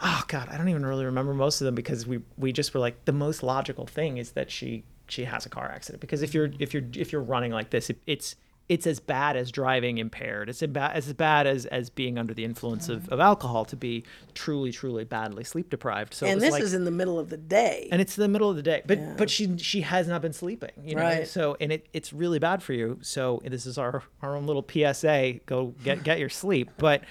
[0.00, 2.80] Oh God, I don't even really remember most of them because we we just were
[2.80, 6.34] like the most logical thing is that she she has a car accident because if
[6.34, 8.36] you're if you're if you're running like this, it, it's
[8.68, 10.48] it's as bad as driving impaired.
[10.50, 13.76] It's as bad as bad as as being under the influence of, of alcohol to
[13.76, 14.04] be
[14.34, 16.12] truly truly badly sleep deprived.
[16.12, 17.88] So and this like, is in the middle of the day.
[17.90, 20.70] and it's the middle of the day but but she she has not been sleeping
[20.84, 21.26] you know Right.
[21.26, 24.64] so and it, it's really bad for you so this is our our own little
[24.68, 27.02] psa go get get your sleep but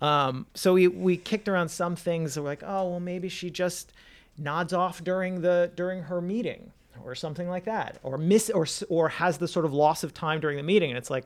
[0.00, 3.50] um so we we kicked around some things that were like oh well maybe she
[3.50, 3.92] just
[4.38, 6.72] nods off during the during her meeting
[7.04, 10.40] or something like that or miss or or has the sort of loss of time
[10.40, 11.24] during the meeting and it's like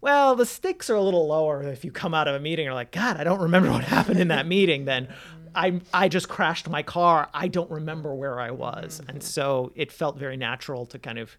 [0.00, 2.66] well, the stakes are a little lower if you come out of a meeting and
[2.66, 4.84] you're like, God, I don't remember what happened in that meeting.
[4.84, 5.08] Then
[5.54, 7.28] I I just crashed my car.
[7.34, 9.00] I don't remember where I was.
[9.08, 11.36] And so it felt very natural to kind of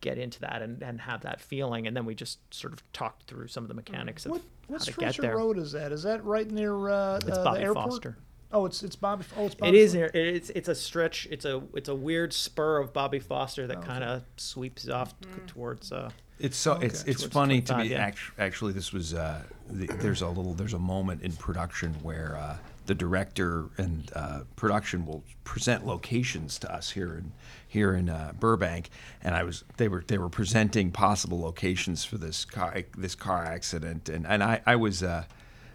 [0.00, 1.86] get into that and, and have that feeling.
[1.86, 4.74] And then we just sort of talked through some of the mechanics of what how
[4.74, 5.36] what to stretch get of there.
[5.36, 5.92] road is that?
[5.92, 7.90] Is that right near uh, It's uh, Bobby the airport?
[7.90, 8.18] Foster.
[8.50, 9.24] Oh, it's it's Bobby.
[9.36, 9.78] Oh, it's Bobby.
[9.78, 9.92] is.
[9.94, 10.10] Foster.
[10.14, 11.28] It's it's a stretch.
[11.30, 15.28] It's a it's a weird spur of Bobby Foster that kind of sweeps off t-
[15.46, 15.92] towards.
[15.92, 17.88] Uh, It's so it's it's Towards funny to me.
[17.88, 17.98] yeah.
[18.06, 22.36] Act, actually, this was uh, the, there's a little there's a moment in production where
[22.36, 22.56] uh,
[22.86, 27.32] the director and uh, production will present locations to us here in
[27.66, 28.88] here in uh, Burbank,
[29.22, 33.44] and I was they were they were presenting possible locations for this car this car
[33.44, 35.02] accident, and and I I was.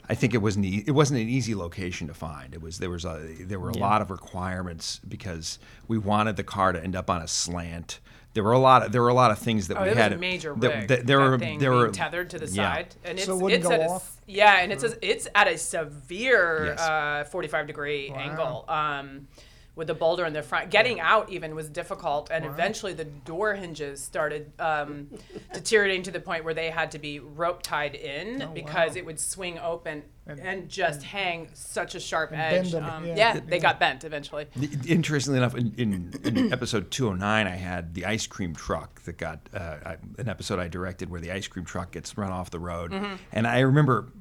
[0.09, 2.53] I think it wasn't e- it wasn't an easy location to find.
[2.53, 6.43] It was there was a there were a lot of requirements because we wanted the
[6.43, 7.99] car to end up on a slant.
[8.33, 10.11] There were a lot of there were a lot of things that Oh, we had.
[10.11, 10.87] was a major that- rig.
[10.89, 12.73] that- there that were thing there being were tethered to the yeah.
[12.73, 14.01] side, and So it it's wouldn't it's go at a, off?
[14.03, 16.79] s- yeah, and it's a, it's at a severe Yes.
[16.81, 18.65] uh, 45 degree angle.
[18.67, 19.27] Um,
[19.75, 20.69] with the boulder in the front.
[20.69, 25.07] Getting out even was difficult, and eventually the door hinges started um,
[25.53, 29.19] deteriorating to the point where they had to be rope tied in because it would
[29.19, 32.71] swing open and, just hang such a sharp edge.
[32.71, 33.15] them, Um, yeah.
[33.35, 34.47] yeah, they got bent eventually.
[34.87, 39.39] Interestingly enough, in, in, in episode 209, I had the ice cream truck that got
[39.53, 42.93] uh, an episode I directed where the ice cream truck gets run off the road.
[43.33, 44.13] And I remember,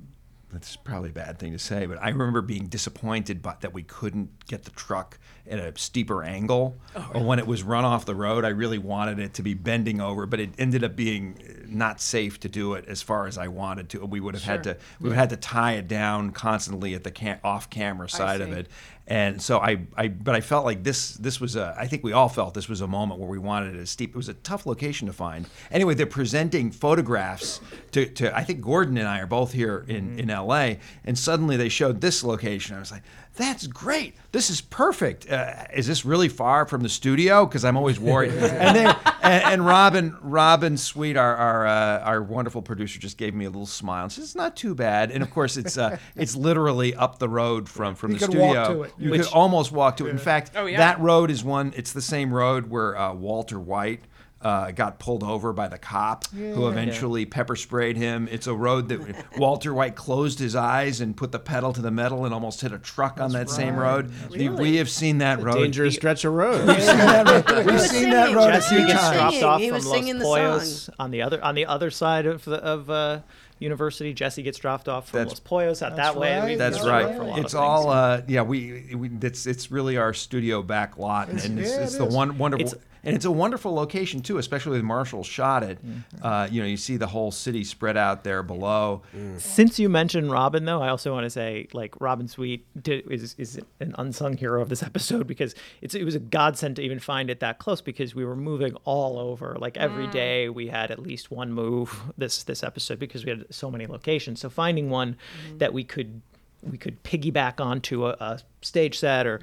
[0.53, 3.85] that's probably a bad thing to say, but I remember being disappointed by, that we
[3.85, 6.79] couldn't get the truck at a steeper angle.
[6.95, 9.55] Oh, or when it was run off the road, I really wanted it to be
[9.55, 13.39] bending over, but it ended up being not safe to do it as far as
[13.39, 14.05] I wanted to.
[14.05, 17.05] We would have had to we would have had to tie it down constantly at
[17.05, 18.69] the cam- off camera side of it
[19.07, 22.13] and so I, I but I felt like this this was a I think we
[22.13, 24.11] all felt this was a moment where we wanted it as steep.
[24.11, 25.47] It was a tough location to find.
[25.73, 30.17] Anyway, they're presenting photographs to, to I think Gordon and I are both here in,
[30.17, 30.19] mm.
[30.21, 30.75] in LA,
[31.05, 32.77] and suddenly they showed this location.
[32.77, 33.03] I was like,
[33.35, 34.15] that's great.
[34.33, 35.31] This is perfect.
[35.31, 37.47] Uh, is this really far from the studio?
[37.47, 38.31] Because I'm always worried.
[38.33, 43.35] and then and, and Robin Robin Sweet, our our, uh, our wonderful producer, just gave
[43.35, 45.11] me a little smile and says it's not too bad.
[45.11, 48.33] And of course, it's uh, it's literally up the road from from You the could
[48.33, 48.55] studio.
[48.55, 48.93] walk to it.
[48.99, 50.11] You Which- could almost walk to it.
[50.11, 50.79] In fact, Oh, yeah.
[50.79, 51.73] that road is one.
[51.77, 54.03] It's the same road where uh, Walter White.
[54.43, 58.27] Uh, got pulled over by the cop who eventually pepper sprayed him.
[58.31, 61.93] It's a road that Walter White closed his eyes and put the pedal to the
[61.93, 64.11] metal and almost hit a truck on that same road.
[64.31, 65.55] We- We have seen that road.
[65.59, 66.67] Dangerous stretch of road.
[66.67, 69.17] We've seen that road, we've was seen that road a Jesse few gets times.
[69.17, 70.95] dropped off He from was Los singing the song.
[70.99, 73.21] on the other on the other side of the, of uh,
[73.61, 74.13] university.
[74.13, 76.37] Jesse gets dropped off from That's- Los Pollos out that way.
[76.39, 76.49] right.
[76.51, 77.15] We- That's right.
[77.15, 78.43] for a lot It's all uh, yeah.
[78.43, 82.05] We, we it's it's really our studio back lot, and it's, yeah, it's it the
[82.07, 82.67] one wonderful.
[82.67, 85.85] It's- and it's a wonderful location too, especially with Marshall shot it.
[85.85, 86.25] Mm-hmm.
[86.25, 89.03] Uh, you know, you see the whole city spread out there below.
[89.39, 93.35] Since you mentioned Robin, though, I also want to say like Robin Sweet did, is
[93.39, 96.99] is an unsung hero of this episode because it's it was a godsend to even
[96.99, 99.57] find it that close because we were moving all over.
[99.59, 103.47] Like every day we had at least one move this this episode because we had
[103.51, 104.41] so many locations.
[104.41, 105.17] So finding one
[105.59, 106.23] that we could
[106.63, 109.41] we could piggyback onto a, a stage set or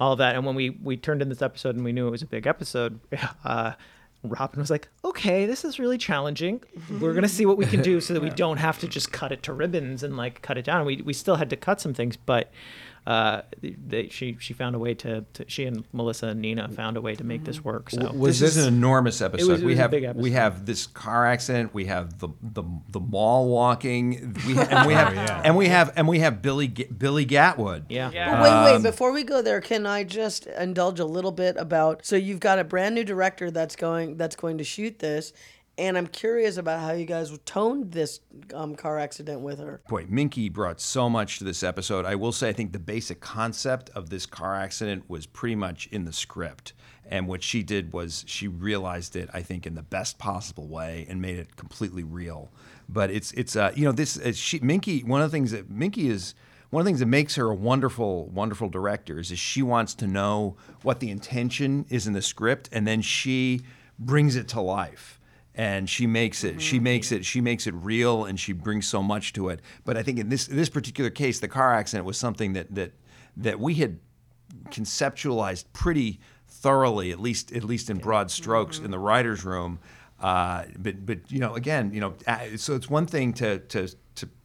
[0.00, 0.34] all of that.
[0.34, 2.46] And when we we turned in this episode and we knew it was a big
[2.46, 3.00] episode,
[3.44, 3.72] uh,
[4.22, 6.62] Robin was like, "Okay, this is really challenging.
[7.00, 9.32] We're gonna see what we can do so that we don't have to just cut
[9.32, 10.86] it to ribbons and like cut it down.
[10.86, 12.50] We we still had to cut some things, but
[13.04, 16.96] uh, they, she she found a way to, to she and Melissa and Nina found
[16.96, 17.90] a way to make this work.
[17.90, 19.48] So Was this, is an enormous episode.
[19.48, 21.74] was- it we was a have big we have this car accident.
[21.74, 24.36] We have the the, the mall walking.
[24.46, 27.86] We and we have and we have and we have Billy Ga- Billy Gatwood.
[27.88, 28.10] yeah.
[28.12, 28.40] Yeah.
[28.40, 28.76] But wait, wait.
[28.76, 32.06] Um, Before we go there, can I just indulge a little bit about?
[32.06, 35.32] So you've got a brand new director that's going that's going to shoot this,
[35.82, 38.20] and I'm curious about how you guys toned this
[38.54, 39.82] um, car accident with her.
[39.88, 42.06] Boy, Minky brought so much to this episode.
[42.06, 45.88] I will say, I think the basic concept of this car accident was pretty much
[45.88, 46.72] in the script.
[47.04, 51.04] And what she did was she realized it, I think, in the best possible way
[51.08, 52.52] and made it completely real.
[52.88, 55.00] But it's it's uh, you know this uh, she Minky.
[55.00, 56.36] One of the things that Minky is
[56.70, 59.94] one of the things that makes her a wonderful wonderful director is, is she wants
[59.94, 63.62] to know what the intention is in the script, and then she
[63.98, 65.18] brings it to life
[65.54, 66.62] and she makes it.
[66.62, 67.24] She makes it.
[67.24, 69.60] She makes it real and she brings so much to it.
[69.84, 72.92] But i think in this this particular case the car accident was something that that
[73.36, 73.98] that we had
[74.66, 79.78] conceptualized pretty thoroughly at least at least in broad strokes in the writers room.
[80.20, 82.14] Uh, but but you know again you know
[82.56, 83.88] so it's one thing to to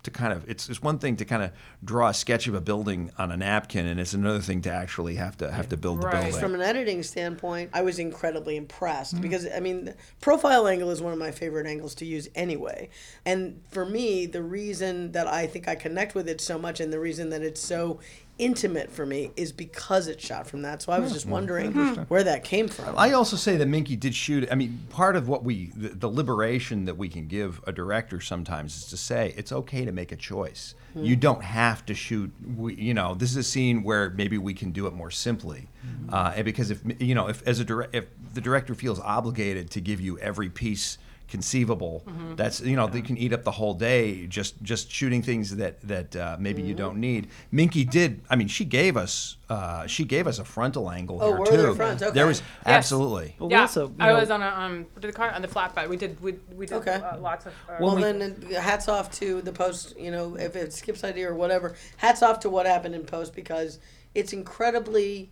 [0.07, 1.51] to, to kind of it's, it's one thing to kind of
[1.83, 5.15] draw a sketch of a building on a napkin and it's another thing to actually
[5.15, 6.33] have to have to build the building.
[6.33, 9.21] From an editing standpoint, I was incredibly impressed mm-hmm.
[9.21, 12.89] because I mean, the profile angle is one of my favorite angles to use anyway.
[13.25, 16.91] And for me, the reason that I think I connect with it so much and
[16.91, 17.99] the reason that it's so
[18.37, 20.81] intimate for me is because it's shot from that.
[20.81, 21.73] So I was just wondering
[22.07, 22.97] where that came from.
[22.97, 24.47] I also say that Minky did shoot.
[24.51, 28.21] I mean, part of what we, the, the liberation that we can give a director
[28.21, 30.75] sometimes is to say it's okay to make a choice.
[30.95, 32.31] You don't have to shoot.
[32.55, 35.67] We, you know, this is a scene where maybe we can do it more simply,
[36.11, 39.69] uh, and because if you know, if as a direct, if the director feels obligated
[39.71, 40.97] to give you every piece
[41.27, 45.55] conceivable that's you know they can eat up the whole day just just shooting things
[45.57, 49.85] that that uh, maybe you don't need minky did i mean she gave us uh,
[49.87, 52.01] she gave us a frontal angle Oh, here were too there fronts?
[52.01, 52.23] there Okay.
[52.25, 55.11] was absolutely But we yeah, also, you I know, was on a um, what the
[55.11, 55.87] car on the flatbed.
[55.89, 56.95] We did we we did Okay.
[56.95, 57.53] uh, lots of.
[57.69, 58.21] Uh, Well, we- then
[58.55, 59.97] uh, hats off to the post.
[59.97, 63.33] You know, if it's Skip's idea or whatever, hats off to what happened in post
[63.35, 63.79] because
[64.13, 65.29] it's incredibly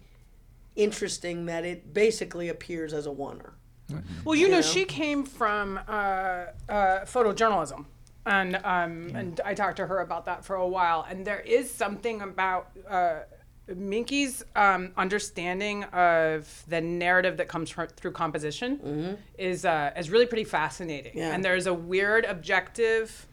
[0.75, 3.51] interesting that it basically appears as a oneer.
[4.23, 4.61] Well, you know, know?
[4.61, 6.45] she came from uh, uh,
[7.05, 7.85] photojournalism,
[8.25, 11.05] and um, and I talked to her about that for a while.
[11.09, 13.19] And there is something about uh,
[13.67, 20.25] Minky's um, understanding of the narrative that comes from, through composition is uh, is really
[20.25, 21.17] pretty fascinating.
[21.17, 21.33] Yeah.
[21.33, 23.27] And there's a weird objective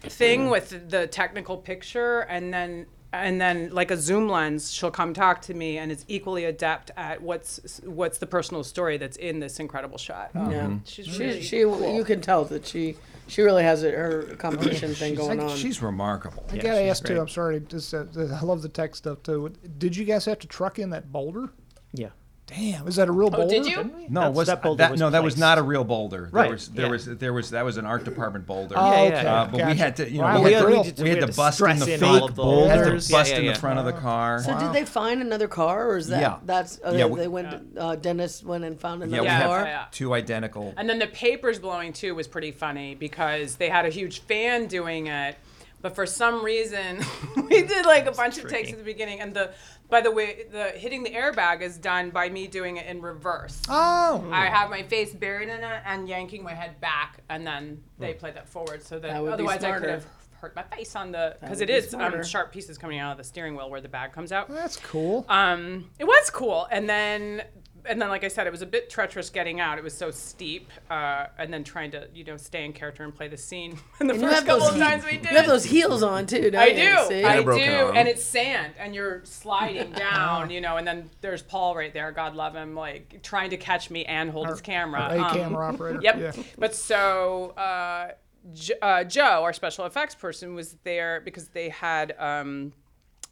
[0.00, 5.14] thing with the technical picture, and then and then like a zoom lens, she'll come
[5.14, 9.40] talk to me, and is equally adept at what's what's the personal story that's in
[9.40, 10.30] this incredible shot.
[10.34, 10.70] Um, Yeah.
[10.84, 14.94] She's She, really she, you can tell that she, she really has it, her competition
[14.94, 15.56] thing She's, going on.
[15.56, 16.44] she's remarkable.
[16.50, 17.20] I Yeah, gotta she's ask too.
[17.20, 17.60] I'm sorry.
[17.60, 19.52] Just uh, I love the tech stuff too.
[19.78, 21.50] Did you guys have to truck in that boulder?
[21.92, 22.08] Yeah.
[22.48, 23.44] Damn, is that a real boulder?
[23.44, 23.76] Oh, did you?
[24.08, 26.30] No, That's- was that boulder that, was no, that was not a real boulder.
[26.32, 26.90] Right, There was there yeah.
[26.90, 28.74] was there was that was an art department boulder.
[28.78, 29.26] Oh, Yeah, yeah, okay.
[29.26, 31.04] Uh, but we had to, you know, Wow, we, had that's to, real.
[31.04, 33.10] we had to to bust in the in fake all of the boulders, boulders.
[33.10, 34.42] bust in the front of the car.
[34.42, 36.38] So did they find another car, or is that Yeah.
[36.46, 37.76] that's uh, Yeah, they, we- they went?
[37.76, 39.64] Uh, Dennis went and found Yeah, another we Yeah, car.
[39.64, 39.84] yeah.
[39.90, 40.72] Two identical.
[40.78, 44.66] And then the papers blowing too was pretty funny because they had a huge fan
[44.68, 45.36] doing it,
[45.80, 47.00] but for some reason
[47.36, 49.20] we did like a bunch of takes at the beginning.
[49.20, 49.52] And the
[49.88, 53.62] by the way, the hitting the airbag is done by me doing it in reverse.
[53.68, 57.82] Oh, I have my face buried in it and yanking my head back, and then
[57.98, 60.06] they play that forward so that, That otherwise I could have
[60.40, 63.12] hurt my face on the because would it be is um, sharp pieces coming out
[63.12, 64.48] of the steering wheel where the bag comes out.
[64.48, 65.24] that's cool.
[65.28, 67.42] Um, it was cool, and then
[67.84, 69.78] and then like I said, it was a bit treacherous getting out.
[69.78, 73.14] It was so steep, uh, and then trying to you know stay in character and
[73.14, 73.78] play the scene.
[74.00, 75.64] And the And first have couple those of he- times we did, You have those
[75.64, 76.96] heels on too, don't I you?
[76.96, 77.24] do, See?
[77.24, 77.96] I a do, arm.
[77.96, 82.12] and it's sand, and you're sliding down, you know, and then there's Paul right there,
[82.12, 85.08] God love him, like trying to catch me and hold his camera.
[85.10, 86.00] A Um, camera operator.
[86.02, 86.16] Yep.
[86.20, 86.42] Yeah.
[86.58, 88.12] But so uh,
[88.54, 92.14] J- uh, Joe, our special effects person, was there because they had.
[92.18, 92.72] Um,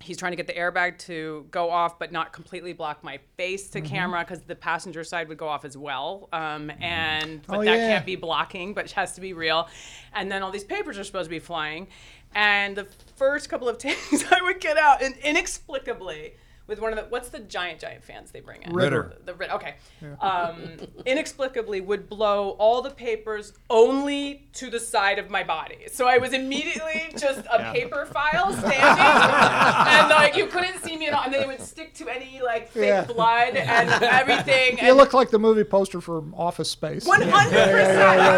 [0.00, 3.68] he's trying to get the airbag to go off, but not completely block my face
[3.70, 3.82] Mm-hmm.
[3.84, 6.28] to camera because the passenger side would go off as well.
[6.32, 7.88] Um, and but Oh, that yeah.
[7.88, 9.68] can't be blocking, but it has to be real.
[10.14, 11.88] And then all these papers are supposed to be flying.
[12.34, 16.34] And the first couple of takes, I would get out and inexplicably.
[16.68, 19.12] With one of the what's the giant giant fans they bring in Ritter.
[19.20, 19.74] the, the Rit- okay
[20.20, 26.08] um, inexplicably would blow all the papers only to the side of my body so
[26.08, 31.14] i was immediately just a paper file standing and like you couldn't see me at
[31.14, 33.04] all and then they would stick to any like fake Yeah.
[33.04, 37.06] blood and everything You and look like the movie poster for Office Space.
[37.06, 37.22] 100%.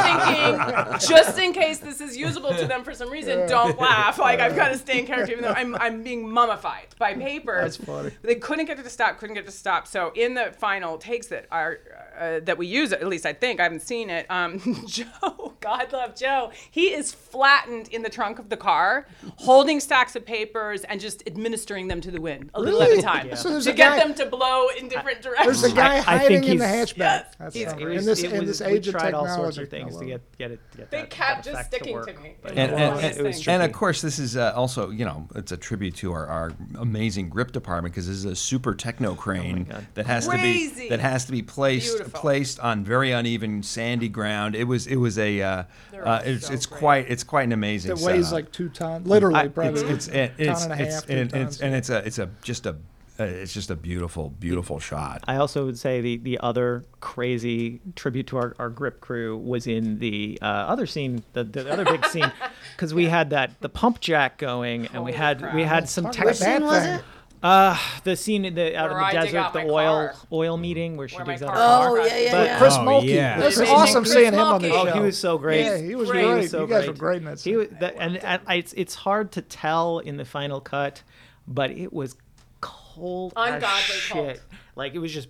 [0.98, 4.18] thinking, just in case this is usable to them for some reason, don't laugh.
[4.20, 7.78] Like, I've got to stay in character, even though I'm, I'm being mummified by papers.
[7.86, 8.12] That's funny.
[8.24, 9.88] They couldn't get it to stop, couldn't get it to stop.
[9.88, 11.80] So, in the final takes that are,
[12.20, 15.92] uh, that we use, at least I think, I haven't seen it, um, Joe, God
[15.94, 20.84] love Joe, he is flattened in the trunk of the car, holding stacks of papers
[20.84, 23.72] and just administering them to the wind a little at a time So there's to
[23.72, 25.62] a get guy- them to blow in different directions.
[25.62, 26.98] There's a guy I hiding think in the hatchback.
[26.98, 27.96] Yes, That's he's funny.
[27.96, 29.32] in this It in this we age of tried technology.
[29.32, 31.74] all sorts of things to get get it get They that, kept that just effect
[31.76, 32.08] sticking work.
[32.14, 32.36] to me.
[32.42, 35.28] But and, and, one of and, and of course, this is uh, also, you know,
[35.36, 39.16] it's a tribute to our, our amazing grip department because this is a super techno
[39.16, 39.88] crane God.
[39.96, 42.20] that has to be that has to be placed Beautiful.
[42.20, 44.56] placed on very uneven sandy ground.
[44.56, 45.64] It was it was a uh,
[46.04, 46.80] uh, it's so it's great.
[46.80, 47.92] quite it's quite an amazing.
[47.92, 48.32] It weighs setup.
[48.34, 49.82] like two tons, literally, I- probably.
[49.82, 51.54] it's it's it, it's and it's half, and, tons.
[51.54, 52.76] it's and it's a it's a just a
[53.20, 55.24] uh, it's just a beautiful beautiful shot.
[55.28, 59.68] I also would say the the other crazy tribute to our, our grip crew was
[59.68, 62.32] in the uh, other scene, the, the other big scene,
[62.76, 66.06] because we had that the pump jack going, and we Holy had we had some
[66.06, 66.26] Talk tech.
[66.26, 67.04] Which scene was it?
[67.44, 69.66] Uh, the scene in the out Where of I the dig desert, out the my
[69.66, 70.16] oil car.
[70.32, 71.90] oil meeting where she Where my digs out car car.
[72.00, 72.58] Oh yeah, yeah, but yeah.
[72.58, 73.04] Chris Oh, Mulkey.
[73.14, 73.40] yeah.
[73.42, 74.72] It was Amazing awesome Chris seeing him on the Mulkey.
[74.72, 74.90] show.
[74.90, 75.66] Oh, he was so great.
[75.66, 76.24] Yeah, he was great.
[76.24, 76.30] great.
[76.36, 76.88] He was so you guys great.
[76.88, 77.32] were great in that.
[77.34, 77.58] He scene.
[77.58, 81.04] was, that, and, and I- it's it's hard to tell in the final cut,
[81.46, 82.16] but it was
[82.62, 84.42] cold as Ungodly cold.
[84.78, 85.28] Like it was just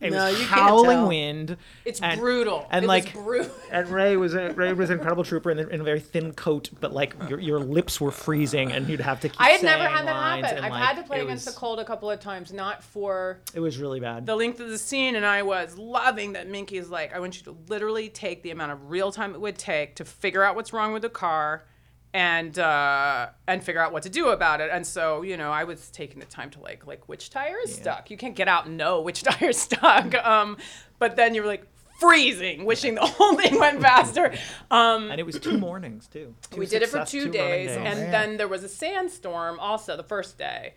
[0.00, 1.56] it No, was howling wind.
[1.84, 2.66] It's and- brutal.
[2.70, 3.50] And It like brutal.
[3.70, 6.32] and Rhea was a Rhea was an incredible trooper in, a- in a very thin
[6.32, 9.40] coat, but like your, your lips were freezing, and you'd have to keep.
[9.40, 10.64] I had never had that happen.
[10.64, 13.40] I've like, had to play against was, the cold a couple of times, not for
[13.54, 14.24] It was really bad.
[14.26, 17.36] the length of the scene, and I was loving that Minkie is like, I want
[17.38, 20.56] you to literally take the amount of real time it would take to figure out
[20.56, 21.64] what's wrong with the car
[22.12, 24.70] and uh, and figure out what to do about it.
[24.72, 27.74] And so, you know, I was taking the time to like like which tire is
[27.74, 28.10] stuck.
[28.10, 30.14] You can't get out and know which tire's stuck.
[30.14, 30.56] Um,
[30.98, 31.66] but then you're like
[32.00, 34.34] freezing, wishing the whole thing went faster.
[34.70, 36.34] Um, and it was two mornings too.
[36.50, 38.10] Two we did it for two two running days, and man.
[38.10, 40.74] then there was a sandstorm also the first day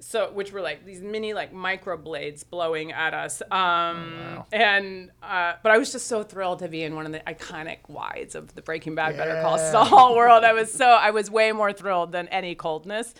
[0.00, 5.54] so which were like these mini like micro blades blowing at us um and uh
[5.62, 8.54] but i was just so thrilled to be in one of the iconic wides of
[8.54, 9.72] the breaking bad better call Yeah.
[9.72, 10.44] saul world.
[10.44, 13.14] I was so i was way more thrilled than any coldness.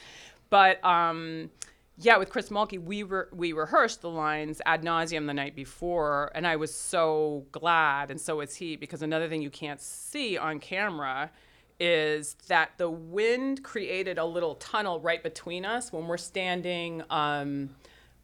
[0.51, 1.51] But um
[1.99, 6.31] yeah, with Chris Mulkey, we were we rehearsed the lines ad nauseum the night before,
[6.35, 10.37] and I was so glad, and so was he, because another thing you can't see
[10.37, 11.31] on camera
[11.79, 17.71] is that the wind created a little tunnel right between us when we're standing um,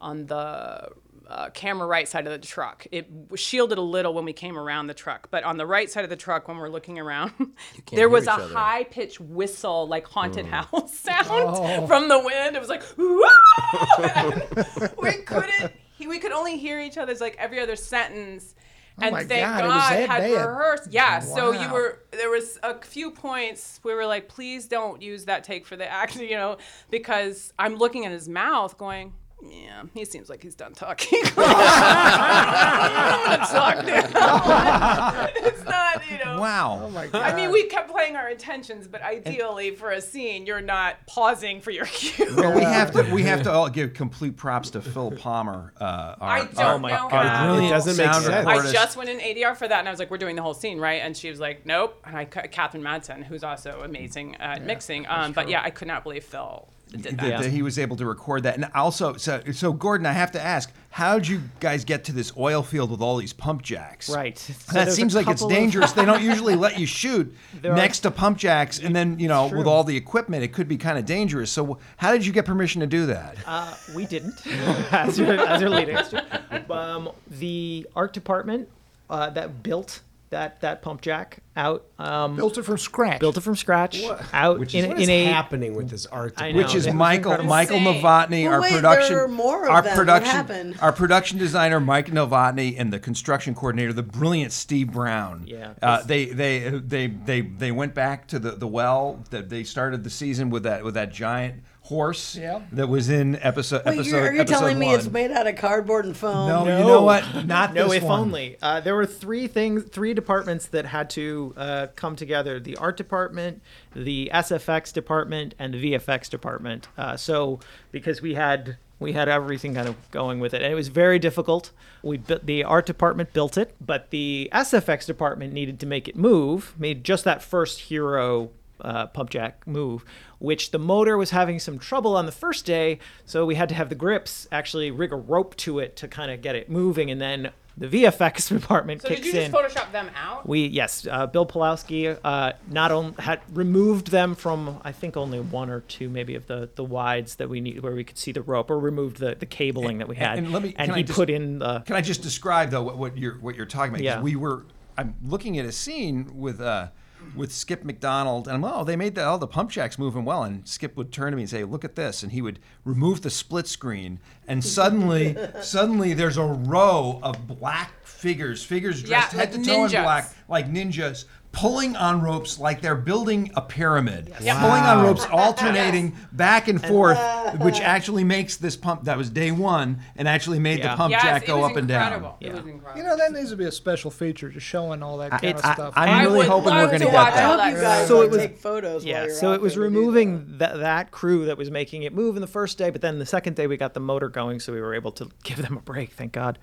[0.01, 0.89] on the
[1.29, 2.87] uh, camera right side of the truck.
[2.91, 6.05] It shielded a little when we came around the truck, but on the right side
[6.05, 7.33] of the truck, when we're looking around,
[7.93, 8.55] there was a other.
[8.55, 12.57] high pitched whistle, like haunted house sound from the wind.
[12.57, 12.83] It was like,
[15.03, 15.73] we couldn't,
[16.07, 18.55] we could only hear each other's like every other sentence.
[18.99, 20.31] Oh and my thank God, God had bad.
[20.31, 20.93] rehearsed.
[20.93, 25.25] Yeah, so you were there was a few points we were like, please don't use
[25.25, 26.59] that take for the act, you know,
[26.91, 29.15] because I'm looking at his mouth going,
[29.45, 31.21] yeah, he seems like he's done talking.
[31.37, 35.29] I'm gonna talk now.
[35.37, 36.41] it's not, you know.
[36.41, 36.83] Wow.
[36.85, 37.23] Oh my God.
[37.23, 41.61] I mean, we kept playing our intentions, but ideally for a scene, you're not pausing
[41.61, 42.33] for your cue.
[42.37, 45.73] Well, we have to we have to all give complete props to Phil Palmer.
[45.81, 47.27] Uh, our, I don't my know God.
[47.27, 47.55] how.
[47.55, 48.47] It doesn't make sound sense.
[48.47, 50.55] I just went in ADR for that, and I was like, "We're doing the whole
[50.55, 54.65] scene, right?" And she was like, "Nope." And I, Catherine Madsen, who's also amazing at
[54.65, 57.45] mixing, um, but yeah, I could not believe Phil did that, that.
[57.47, 58.55] he was able to record that.
[58.55, 62.33] And also, so, so Gordon, I have to ask, how'd you guys get to this
[62.37, 64.09] oil field with all these pump jacks?
[64.11, 64.39] Right.
[64.39, 65.93] So that seems like it's dangerous.
[65.93, 69.29] they don't usually let you shoot There are- next to pump jacks, and then you
[69.29, 71.51] know, with all the equipment, it could be kind of dangerous.
[71.51, 73.37] So, how did you get permission to do that?
[73.47, 74.35] Uh, we didn't,
[74.93, 76.25] as your, as your lead extra.
[76.71, 78.69] Um, the art department
[79.11, 80.01] uh, that built
[80.33, 83.21] that that pump jack out um, Built it from scratch.
[83.21, 84.03] built it from scratch
[84.33, 86.39] out Which is- in, What in is a happening with this art?
[86.41, 86.53] Know.
[86.53, 87.49] Which is Michael incredible.
[87.51, 89.95] Michael Novotny, Well, our wait, production there are more of our them.
[89.97, 90.77] Production happened?
[90.81, 95.45] our production designer Mike Novotny and the construction coordinator, the brilliant Steve Brown.
[95.47, 95.75] Yeah.
[95.83, 100.03] uh, they they they they they went back to the the well that they started
[100.05, 102.61] the season with that with that giant horse Yeah.
[102.73, 104.11] that was in episode Wait, episode.
[104.17, 104.95] you're, you episode telling me one.
[104.97, 106.49] it's made out of cardboard and foam?
[106.49, 106.79] No, No.
[106.79, 107.45] you know what?
[107.45, 108.21] Not no, this if one.
[108.21, 108.57] only.
[108.63, 112.97] Uh, there were three things, three departments that had to uh, come together: the art
[112.97, 113.61] department,
[113.95, 116.89] the SFX department, and the VFX department.
[116.97, 117.59] Uh, so,
[117.91, 121.19] because we had we had everything kind of going with it, and it was very
[121.19, 121.73] difficult.
[122.05, 126.15] We built the art department built it, but the SFX department needed to make it
[126.15, 126.75] move.
[126.79, 128.51] Made just that first hero
[128.83, 130.05] uh, pump jack move,
[130.39, 132.99] which the motor was having some trouble on the first day.
[133.25, 136.31] So we had to have the grips actually rig a rope to it to kind
[136.31, 139.51] of get it moving, and then the VFX department so kicks did you in.
[139.51, 140.47] just Photoshop them out?
[140.47, 145.41] we yes, uh, Bill Powloski uh, not only had removed them from I think only
[145.41, 148.31] one or two maybe of the the wides that we need where we could see
[148.33, 151.03] the rope, or removed the, the cabling that we had, and let me- and he
[151.03, 153.91] just- put in the Can I just describe though what, what you're what you're talking
[153.95, 153.99] about?
[153.99, 154.21] 'Cause Yeah.
[154.21, 154.65] We were
[154.99, 156.89] I'm looking at a scene with uh
[157.35, 160.43] with Skip McDonald and I'm oh they made the oh the pump jacks moving well
[160.45, 163.23] and Skip would turn to me and say look at this and he would remove
[163.23, 169.33] the split screen and suddenly suddenly there's a row of black figures figures Yeah, dressed
[169.33, 173.61] head like to toe in black like ninjas pulling on ropes like they're building a
[173.61, 174.57] pyramid Yep.
[174.59, 177.19] pulling on ropes alternating back and forth
[177.61, 180.93] which actually makes this pump that was day one and actually made Yeah.
[180.93, 182.37] the pump yes, jack go was up and down incredible.
[182.41, 182.53] It Yeah.
[182.55, 182.99] was incredible.
[183.03, 185.63] You know, that needs to be a special feature, just showing all that kind It's-
[185.65, 185.93] of stuff.
[185.95, 187.35] I'm really would hoping we're gonna get that.
[187.35, 189.05] I all hope you that guys So it was- take photos.
[189.05, 190.01] Yeah, so it was there to do that.
[190.01, 190.79] removing that.
[190.81, 193.57] that crew that was making it move in the first day, but then the second
[193.57, 196.13] day we got the motor going, so we were able to give them a break,
[196.13, 196.59] thank God.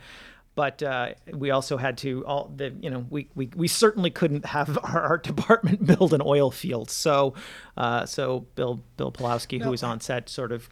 [0.55, 4.45] But uh, we also had to all the you know we, we, we certainly couldn't
[4.45, 6.89] have our art department build an oil field.
[6.89, 7.33] So
[7.77, 10.69] uh, so Bill Bill Powloski, who was on set, sort of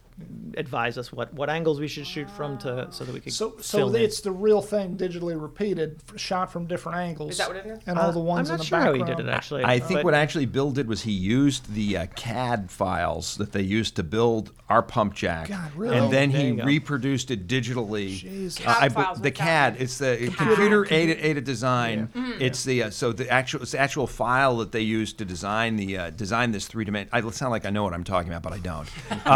[0.56, 3.54] advised us what, what angles we should shoot from to so that we could So,
[3.60, 4.02] so film it.
[4.02, 7.32] it's the real thing, digitally repeated, shot from different angles.
[7.32, 7.78] Is that what it is?
[7.86, 9.64] And all Uh, the ones I'm in not the sure how he did it actually.
[9.64, 13.52] I think but- what actually Bill did was he used the uh, CAD files that
[13.52, 15.96] they used to build our pump jack, God, really?
[15.96, 18.08] and then There he reproduced it digitally.
[18.18, 18.66] Jesus.
[18.66, 22.10] Uh, I CAD bu- files, the what's CAD, it's the computer aided, aided design.
[22.40, 25.76] It's the uh, so the actual it's the actual file that they used to design
[25.76, 27.08] the uh, design this three dimension.
[27.12, 28.88] I sound like I know what I'm talking about, but I don't.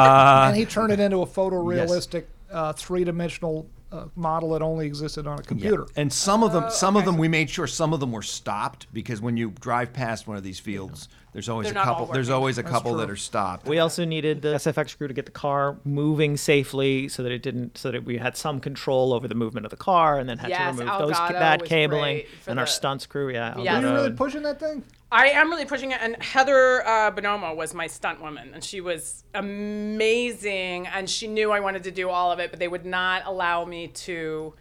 [0.77, 5.27] Uh, and he turned it into a photorealistic, uh, three-dimensional uh, model that only existed
[5.27, 5.87] on a computer.
[5.97, 7.11] And some of them, Oh, some of okay.
[7.11, 10.39] them, we made sure some of them were stopped because when you drive past one
[10.39, 12.07] of these fields, there's always They're a couple.
[12.07, 13.01] There's always a couple true.
[13.01, 13.67] that are stopped.
[13.67, 17.43] We also needed the SFX crew to get the car moving safely, so that it
[17.43, 20.39] didn't, so that we had some control over the movement of the car, and then
[20.39, 23.31] had Yes, to remove those Elgato that cabling great for and our the- stunts crew.
[23.31, 23.83] Yeah, Yes.
[23.85, 24.83] Are you really pushing that thing?
[25.13, 28.81] I am really pushing it, and Heather uh, Bonomo was my stunt woman, and she
[28.81, 32.87] was amazing, and she knew I wanted to do all of it, but they would
[32.87, 34.55] not allow me to.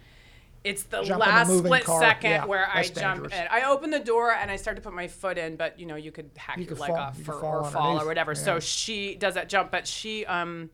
[0.62, 2.00] It's the Jump last split car.
[2.00, 3.32] second Yeah, where I jump dangerous.
[3.32, 3.46] in.
[3.50, 5.96] I open the door and I start to put my foot in, but you know
[5.96, 8.06] you could hack You your could leg fall- off you or, fall or fall or
[8.06, 8.36] whatever.
[8.36, 10.70] So she does that jump, but she um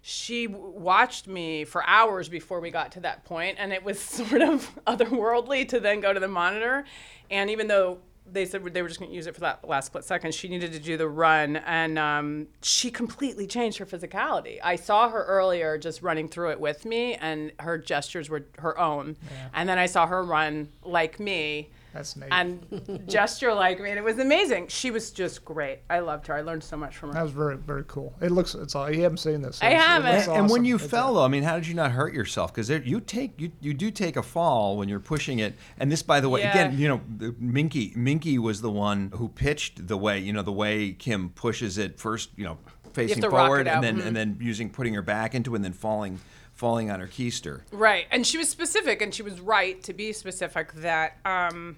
[0.00, 4.40] she watched me for hours before we got to that point and it was sort
[4.40, 6.84] of otherworldly to then go to the monitor
[7.30, 7.98] and even though
[8.32, 10.34] they said they were just going to use it for that last split second.
[10.34, 14.58] She needed to do the run, and um, she completely changed her physicality.
[14.62, 18.78] I saw her earlier just running through it with me, and her gestures were her
[18.78, 19.16] own.
[19.54, 21.70] And then I saw her run like me.
[21.92, 22.28] That's neat.
[22.30, 24.68] And gesture like me, and it was amazing.
[24.68, 25.80] She was just great.
[25.90, 26.34] I loved her.
[26.34, 27.14] I learned so much from her.
[27.14, 28.14] that was very very cool.
[28.20, 29.60] It looks it's all you haven't seen this.
[29.62, 30.14] I It's- haven't.
[30.14, 32.52] looks And when you It's fell, though, I mean, how did you not hurt yourself?
[32.54, 35.54] Because you take you you do take a fall when you're pushing it.
[35.78, 36.50] And this, by the way, Yeah.
[36.50, 40.42] again, you know, the- Minkie Minkie was the one who pitched the way you know
[40.42, 42.58] the way Kim pushes it first, you know,
[42.94, 44.06] facing to forward, and then mhm.
[44.06, 46.20] and then using putting her back into it, and then falling
[46.62, 47.62] falling on her keister.
[47.72, 51.76] Right, and she was specific, and she was right to be specific that um,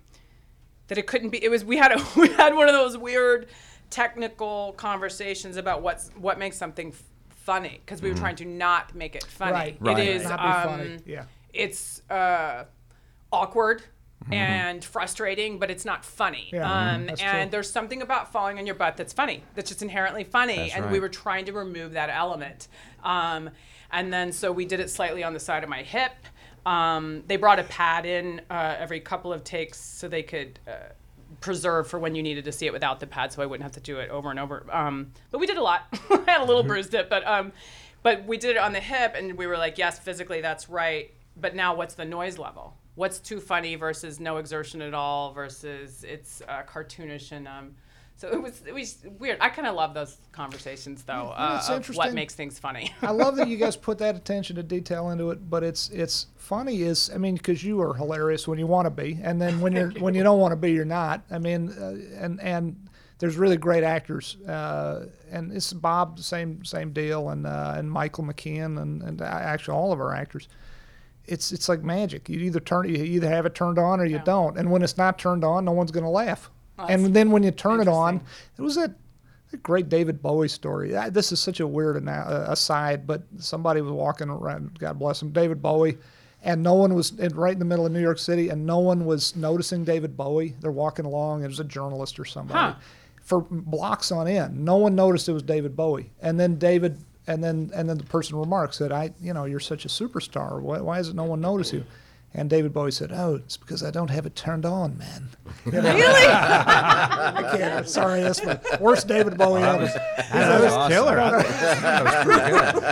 [0.89, 1.43] that it couldn't be.
[1.43, 3.49] It was we had a we had one of those weird
[3.89, 8.95] technical conversations about what's what makes something f- funny because we were trying to not
[8.95, 9.53] make it funny.
[9.53, 9.76] Right.
[9.80, 10.07] Right.
[10.07, 11.24] is Not be um, yeah.
[11.55, 12.64] It's uh,
[13.32, 13.82] awkward.
[14.32, 16.49] And frustrating, but it's not funny.
[16.51, 17.51] Yeah, um, that's and true.
[17.51, 19.45] there's something about falling on your butt that's funny.
[19.55, 20.57] That's just inherently funny.
[20.57, 21.03] That's and we right.
[21.03, 22.68] were trying to remove that element.
[23.03, 23.51] Um,
[23.95, 26.12] and then so we did it slightly on the side of my hip.
[26.66, 30.72] Um, they brought a pad in uh, every couple of takes so they could uh,
[31.40, 33.72] preserve for when you needed to see it without the pad, so I wouldn't have
[33.72, 34.66] to do it over and over.
[34.70, 35.86] Um, but we did a lot.
[36.11, 37.53] I had a little bruised hip, but um,
[38.03, 41.12] but we did it on the hip, and we were like, yes, physically that's right.
[41.36, 42.76] But now, what's the noise level?
[42.95, 47.74] What's too funny versus no exertion at all versus it's uh, cartoonish and um,
[48.17, 49.39] so it was it was weird.
[49.41, 52.93] I kind of love those conversations though Yeah, uh, of what makes things funny.
[53.03, 56.27] I love that you guys put that attention to detail into it, but it's it's
[56.37, 59.61] funny is I mean because you are hilarious when you want to be, and then
[59.61, 61.23] when you're when you don't want to be, you're not.
[61.31, 62.89] I mean, uh, and and
[63.19, 68.25] there's really great actors, uh, and it's Bob same same deal, and uh, and Michael
[68.25, 70.49] McKean, and and actually all of our actors.
[71.27, 72.29] It's it's like magic.
[72.29, 74.97] You either turn you either have it turned on or you don't, and when it's
[74.97, 76.51] not turned on, no one's going to laugh.
[76.79, 78.20] And then when you turn it on,
[78.59, 78.95] it was a
[79.62, 80.97] great David Bowie story.
[80.97, 84.99] Uh, This is such a weird ana- uh, aside, but somebody was walking around, God
[84.99, 85.97] bless him, David Bowie,
[86.43, 88.79] and no one was in, right in the middle of New York City, and no
[88.81, 90.55] one was noticing David Bowie.
[90.61, 92.59] They're walking along, and it was a journalist or somebody.
[92.59, 92.75] Huh.
[93.22, 96.11] For blocks on end, no one noticed it was David Bowie.
[96.20, 99.61] And then David, and then and then the person remarks that I, you know, you're
[99.61, 100.61] such a superstar.
[100.61, 101.85] Why, why does no one notice you?
[102.37, 105.28] And David Bowie said, "Oh, it's because I don't have it turned on, man."
[105.64, 105.89] really?
[105.89, 107.89] I can't.
[107.89, 109.87] Sorry, that's the worst David Bowie ever.
[110.32, 111.43] That was killer.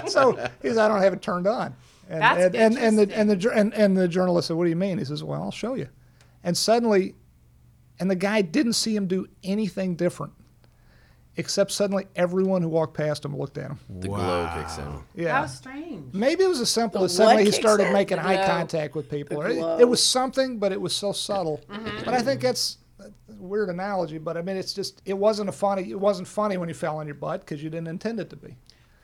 [0.09, 0.33] so
[0.63, 1.75] he says, I don't have it turned on.
[2.09, 4.71] And That's and, and, and the and the and, and the journalist said, What do
[4.71, 4.99] you mean?
[4.99, 5.89] He says, Well, I'll show you.
[6.45, 7.15] And suddenly,
[7.99, 10.35] and the guy didn't see him do anything different,
[11.37, 13.79] except suddenly everyone who walked past him looked at him.
[13.89, 15.01] The glow kicks in.
[15.15, 15.33] Yeah.
[15.41, 16.13] How strange.
[16.15, 17.93] Maybe it was as simple The as suddenly what he kicks started in?
[17.93, 18.47] making The eye glow.
[18.47, 19.41] contact with people.
[19.43, 19.79] The It, glow.
[19.79, 21.61] it was something, but it was so subtle.
[21.71, 22.05] Mm-hmm.
[22.05, 24.19] But I think that's a weird analogy.
[24.19, 25.91] But I mean, it's just it wasn't a funny.
[25.91, 28.37] It wasn't funny when you fell on your butt because you didn't intend it to
[28.37, 28.57] be.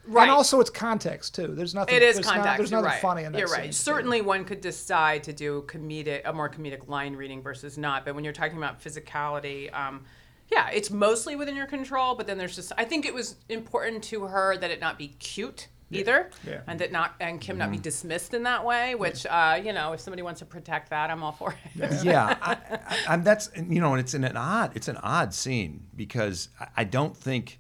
[0.07, 0.23] Right.
[0.23, 1.49] And also, it's context too.
[1.49, 1.95] There's nothing.
[1.97, 2.47] It is there's context.
[2.47, 3.03] Not, there's you're nothing right.
[3.03, 3.39] funny in that.
[3.39, 3.59] You're scene.
[3.59, 3.75] right.
[3.75, 8.07] Certainly, one could decide to do comedic, a more comedic line reading versus not.
[8.07, 10.05] But when you're talking about physicality, um,
[10.51, 12.15] yeah, it's mostly within your control.
[12.15, 15.09] But then there's just, I think it was important to her that it not be
[15.09, 16.61] cute either, Yeah.
[16.67, 18.95] and that not and Kim not be dismissed in that way.
[18.95, 22.05] Which, uh, you know, if somebody wants to protect that, I'm all for it.
[22.05, 25.33] yeah, I, I, I'm, that's you know, and it's an, an odd, it's an odd
[25.33, 27.59] scene because I, I don't think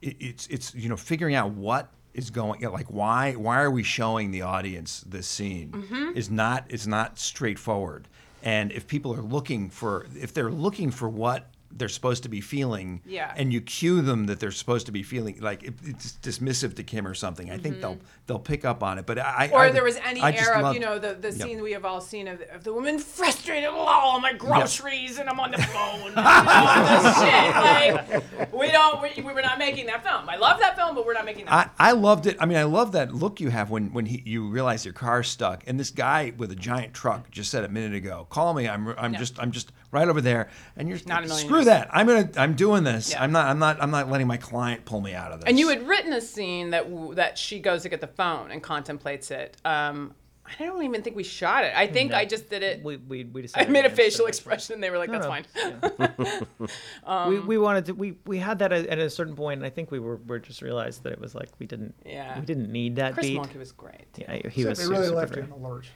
[0.00, 3.60] it, it's it's you know figuring out what is going you know, like why why
[3.62, 6.16] are we showing the audience this scene Mm-hmm.
[6.16, 8.08] is not is not straightforward,
[8.42, 12.40] and if people are looking for if they're looking for what they're supposed to be
[12.40, 13.32] feeling Yeah.
[13.36, 16.82] and you cue them that they're supposed to be feeling like it, it's dismissive to
[16.82, 19.54] Kim or something I think they'll they'll pick up on it but I Mm-hmm.
[19.54, 21.72] Or I, there was any I era of, loved- you know, the, the scene we
[21.72, 25.50] have all seen of, of the woman frustrated, oh, all my groceries, and I'm on
[25.50, 26.08] the phone.
[26.08, 28.12] and all this shit.
[28.42, 30.28] Like, we don't, we, we were not making that film.
[30.28, 31.72] I love that film, but we're not making that.
[31.78, 32.36] I, I loved it.
[32.40, 35.28] I mean, I love that look you have when when he, you realize your car's
[35.28, 38.68] stuck, and this guy with a giant truck just said a minute ago, "Call me.
[38.68, 41.66] I'm I'm just I'm just right over there." And you're Not a million screw years.
[41.66, 41.88] that.
[41.92, 43.12] I'm gonna I'm doing this.
[43.12, 43.22] Yeah.
[43.22, 45.48] I'm not I'm not I'm not letting my client pull me out of this.
[45.48, 48.50] and you had written a scene that w- that she goes to get the phone
[48.50, 49.56] and contemplates it.
[49.64, 50.14] Um,
[50.44, 51.72] I don't even think we shot it.
[51.74, 52.82] I think I just did it.
[52.82, 53.68] We we we decided.
[53.68, 55.30] I made a facial expression, and they were like, "That's no.
[55.30, 59.66] fine." we, we wanted to we, we had that at, at a certain point and
[59.66, 62.38] I think we were, were just realized that it was like we didn't Yeah.
[62.38, 63.38] we didn't need that Chris beat.
[63.38, 64.06] Mulkey was great.
[64.16, 65.90] Yeah, he was They really was left super you in the lurch.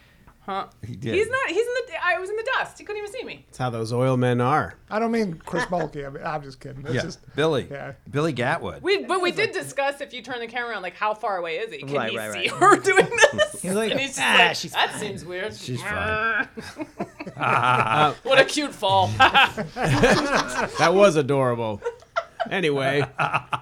[0.47, 0.67] Huh?
[0.81, 1.13] He did.
[1.13, 1.49] He's not.
[1.49, 1.93] He's in the.
[2.05, 2.77] I was in the dust.
[2.79, 3.43] He couldn't even see me.
[3.47, 4.75] That's how those oil men are.
[4.89, 6.05] I don't mean Chris Mulkey.
[6.07, 6.85] I mean, I'm just kidding.
[6.85, 7.67] It's yeah, just Billy.
[7.69, 7.93] yeah.
[8.09, 8.81] Billy Gatwood.
[8.81, 11.57] We, but we did discuss if you turn the camera on, like how far away
[11.57, 11.79] is he?
[11.79, 12.59] Can Right, he right, see right.
[12.59, 13.61] her doing this?
[13.61, 15.53] He's like, and he's "Ah, like, she's that seems weird.
[15.53, 16.47] She's fine.
[18.23, 19.07] What a cute fall.
[20.77, 21.81] That was adorable.
[22.51, 23.01] Anyway,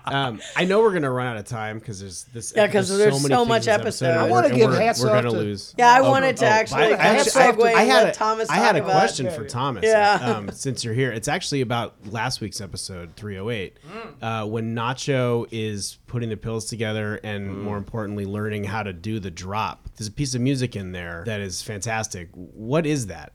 [0.05, 2.53] um, I know we're gonna run out of time because there's this.
[2.55, 4.11] Yeah, 'cause there's many so much episode.
[4.17, 5.73] I wanna and give we're- hats We're off gonna to- lose.
[5.77, 8.11] Yeah, I Oh, wanted to oh, actually I- I actually- I to- I had a-
[8.11, 9.83] Thomas I had a about- question for Thomas.
[9.85, 10.13] Yeah.
[10.21, 13.77] Um, since you're here, it's actually about last week's episode 308,
[14.21, 19.19] uh, when Nacho is putting the pills together and more importantly, learning how to do
[19.19, 19.87] the drop.
[19.97, 22.29] There's a piece of music in there that is fantastic.
[22.33, 23.31] What is that?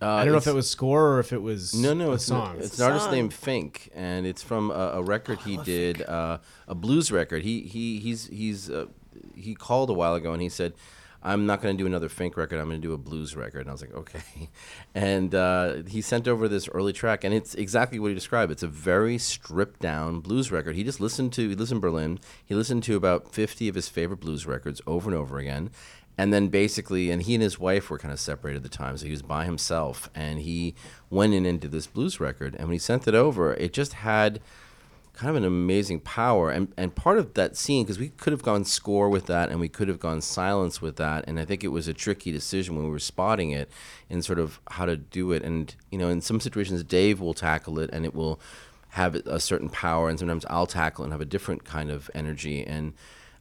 [0.00, 2.24] I don't know if it was score or if it was No, no, a it's
[2.24, 2.56] song.
[2.56, 6.38] An, it's an artist named Fink, and it's from a, a record he did, uh,
[6.68, 7.42] a blues record.
[7.42, 8.86] He he he's he's uh,
[9.34, 10.74] he called a while ago and he said,
[11.22, 12.58] "I'm not going to do another Fink record.
[12.58, 14.50] I'm going to do a blues record." And I was like, "Okay,"
[14.94, 18.52] and uh, he sent over this early track, and it's exactly what he described.
[18.52, 20.76] It's a very stripped down blues record.
[20.76, 22.18] He just listened to he listened in Berlin.
[22.44, 25.70] He listened to about 50 of his favorite blues records over and over again
[26.18, 28.96] and then basically and he and his wife were kind of separated at the time
[28.96, 30.10] so he was by himself.
[30.14, 30.74] And he
[31.10, 34.40] went in into this blues record and when he sent it over it just had
[35.12, 36.50] kind of an amazing power.
[36.50, 39.60] And and part of that scene because we could have gone score with that and
[39.60, 42.76] we could have gone silence with that and i think it was a tricky decision
[42.76, 43.70] when we were spotting it
[44.10, 45.42] and sort of how to do it.
[45.42, 48.40] And you know in some situations dave will tackle it and it will
[48.90, 52.64] have a certain power and sometimes i'll tackle and have a different kind of energy.
[52.64, 52.94] And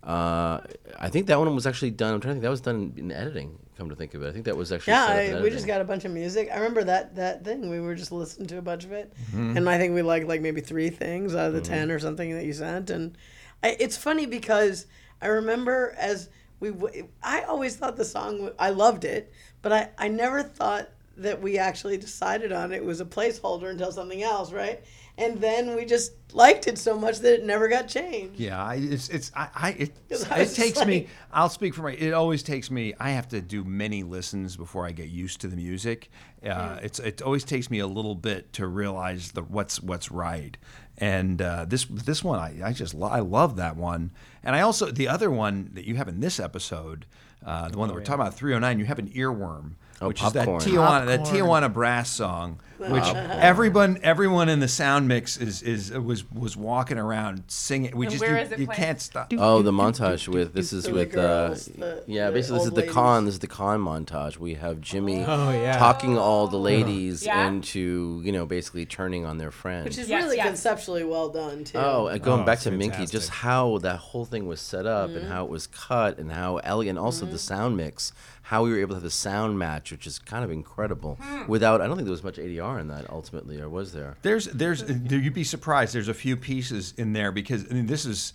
[0.05, 0.61] uh,
[0.99, 2.13] I think that one was actually done.
[2.13, 2.43] I'm trying to think.
[2.43, 3.57] That was done in editing.
[3.77, 4.93] Come to think of it, I think that was actually.
[4.93, 6.49] Yeah, set up in I, we just got a bunch of music.
[6.51, 7.69] I remember that that thing.
[7.69, 9.57] We were just listening to a bunch of it, Mm-hmm.
[9.57, 12.33] and I think we liked like maybe three things out of the ten or something
[12.35, 12.89] that you sent.
[12.89, 13.17] And
[13.63, 14.85] I, it's funny because
[15.21, 16.29] I remember as
[16.61, 18.31] we, w- I always thought the song.
[18.37, 20.87] w- I loved it, but I I never thought
[21.17, 22.77] that we actually decided on it.
[22.77, 24.83] It was a placeholder until something else, right?
[25.17, 28.37] And then we just liked it so much that it never got changed.
[28.39, 31.07] Yeah, I, it's it's I, I it, it takes me.
[31.31, 31.93] I'll speak for my.
[31.93, 32.93] It always takes me.
[32.99, 36.09] I have to do many listens before I get used to the music.
[36.45, 40.57] Uh, it's it always takes me a little bit to realize the what's what's right.
[40.97, 44.11] And uh, this this one I, I just lo- I love that one.
[44.43, 47.05] And I also the other one that you have in this episode,
[47.45, 48.79] uh, the one that we're talking about, 309.
[48.79, 49.75] You have an earworm.
[50.01, 50.57] Oh, which popcorn.
[50.57, 51.41] is that Tijuana, that Popcorn.
[51.41, 56.97] Tijuana brass song, which everyone everyone in the sound mix is is was was walking
[56.97, 57.95] around singing.
[57.95, 58.77] We And just where you, is it you playing?
[58.81, 59.31] can't stop.
[59.37, 62.57] Oh, the montage with this is So the with girls, uh, the- yeah, the basically
[62.57, 62.93] this is old the ladies.
[62.93, 63.25] con.
[63.25, 64.37] This is the con montage.
[64.37, 65.77] We have Jimmy Oh, yeah.
[65.77, 67.47] talking all the ladies Yeah.
[67.47, 69.85] into you know basically turning on their friends.
[69.85, 70.47] Which is Yes, really yes.
[70.47, 71.77] conceptually well done too.
[71.77, 73.11] Oh, and going Oh, back to Minkie, fantastic.
[73.11, 75.19] just how that whole thing was set up Mm-hmm.
[75.19, 78.11] and how it was cut and how Ellie and also the sound mix,
[78.45, 81.17] how we were able to have the sound match, which is kind of incredible.
[81.19, 81.47] Hmm.
[81.47, 84.17] Without, I don't think there was much ADR in that ultimately, or was there?
[84.21, 85.95] There's, there's, you'd be surprised.
[85.95, 88.33] There's a few pieces in there because I mean, this is.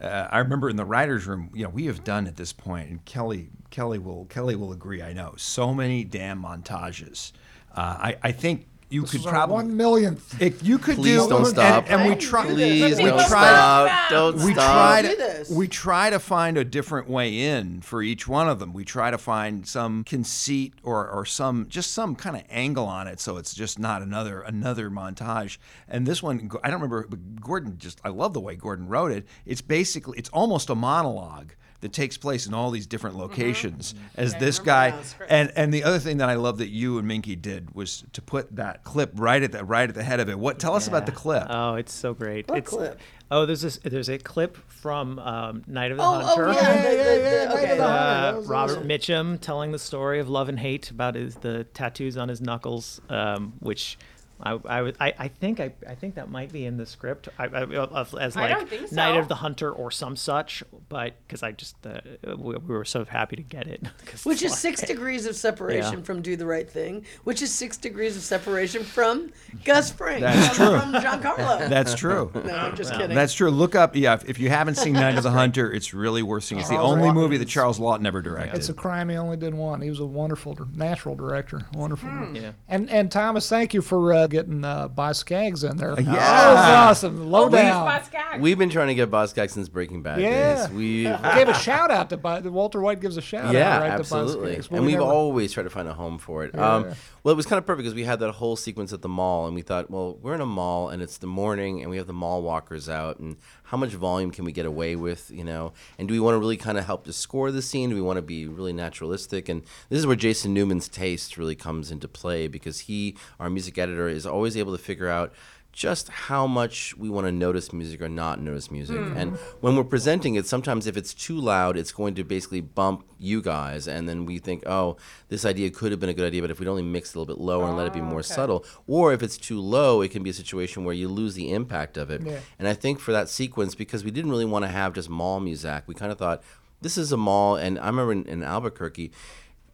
[0.00, 2.90] Uh, I remember in the writers' room, you know, we have done at this point,
[2.90, 5.00] and Kelley, Kelley will, Kelley will agree.
[5.00, 7.30] I know so many damn montages.
[7.72, 10.40] Uh, I, I think you This could is our probably one millionth.
[10.40, 11.84] If you could Please do, don't stop.
[11.88, 12.44] And, and we try.
[12.46, 14.10] Please We don't try- stop.
[14.10, 15.00] Don't we stop.
[15.00, 18.72] try to we try to find a different way in for each one of them.
[18.72, 23.08] We try to find some conceit or, or some just some kind of angle on
[23.08, 25.56] it, so it's just not another another montage.
[25.88, 29.10] And this one, I don't remember, but Gordon just I love the way Gordon wrote
[29.12, 29.26] it.
[29.46, 31.52] It's basically it's almost a monologue
[31.82, 35.32] that takes place in all these different locations as this guy that on script.
[35.32, 38.22] and and the other thing that I love that you and Minkie did was to
[38.22, 40.38] put that clip right at the right at the head of it.
[40.38, 41.46] What tell us about the clip?
[41.50, 42.48] Oh, it's so great.
[42.48, 42.98] What it's, clip?
[43.30, 43.78] Oh, there's this.
[43.82, 46.48] There's a clip from um, Night of the Oh, Hunter.
[46.48, 47.76] oh yeah, the, the, the, Night of okay.
[47.78, 48.88] the Uh, That Robert awesome.
[48.88, 53.00] Mitchum telling the story of love and hate about his the tattoos on his knuckles,
[53.08, 53.98] um, which
[54.42, 57.44] I, I, I, I think I, I think that might be in the script I,
[57.44, 61.52] I, of- as like don't Night of the Hunter or some such, but because I
[61.52, 62.00] just uh,
[62.36, 63.82] we, we were so happy to get it,
[64.24, 66.04] Which is like- six degrees of separation Yeah.
[66.04, 69.32] from Do the Right Thing, which is six degrees of separation from
[69.64, 70.20] Gus Fring.
[70.20, 70.78] That's true.
[70.80, 71.68] From Giancarlo.
[71.68, 72.30] That's true.
[72.34, 73.14] no, I'm just kidding.
[73.14, 73.50] That's true.
[73.50, 74.14] Look up, yeah.
[74.14, 76.60] If, if you haven't seen Night of the Hunter, it's really worth seeing.
[76.60, 77.14] It's the only Laughton.
[77.14, 78.56] movie that Charles Laughton ever directed.
[78.56, 79.80] It's a crime he only did one.
[79.80, 81.62] He was a wonderful, natural director.
[81.74, 82.08] Wonderful.
[82.34, 82.52] Yeah.
[82.68, 85.94] And and Thomas, thank you for uh, getting uh, Boz Skaggs in there.
[86.00, 86.12] Yeah.
[86.12, 86.64] that was
[87.04, 87.30] awesome.
[87.30, 87.84] Low Oh, down.
[87.86, 88.08] Boz
[88.40, 90.68] We've been trying to get Boz Skaggs since Breaking Bad Yeah.
[90.72, 93.90] We Gave a shout out to Bo- Walter White gives a shout yeah, out right
[93.92, 94.52] absolutely.
[94.52, 96.58] to Boz Well, and we we've never- always tried to find a home for it.
[96.58, 96.86] Um,
[97.22, 99.46] well, it was kind of perfect because we had that whole sequence at the mall,
[99.46, 102.06] and we thought, well, we're in a mall, and it's the morning, and we have
[102.08, 103.36] the mall walkers out, and
[103.72, 105.72] how much volume can we get away with, you know?
[105.98, 107.88] And do we want to really kind of help to score the scene?
[107.88, 109.48] Do we want to be really naturalistic?
[109.48, 113.78] And this is where Jason Newman's taste really comes into play because he, our music
[113.78, 115.32] editor, is always able to figure out
[115.72, 118.98] just how much we want to notice music or not notice music.
[118.98, 119.16] Hmm.
[119.16, 123.04] And when we're presenting it, sometimes if it's too loud, it's going to basically bump
[123.18, 123.88] you guys.
[123.88, 124.98] And then we think, oh,
[125.28, 127.18] this idea could have been a good idea, but if we'd only mix it a
[127.18, 130.02] little bit lower and let it be more oh, subtle, or if it's too low,
[130.02, 132.22] it can be a situation where you lose the impact of it.
[132.22, 132.40] Yeah.
[132.58, 135.40] And I think for that sequence, because we didn't really want to have just mall
[135.40, 136.42] music, we kind of thought,
[136.82, 137.56] this is a mall.
[137.56, 139.10] And I remember in, in Albuquerque,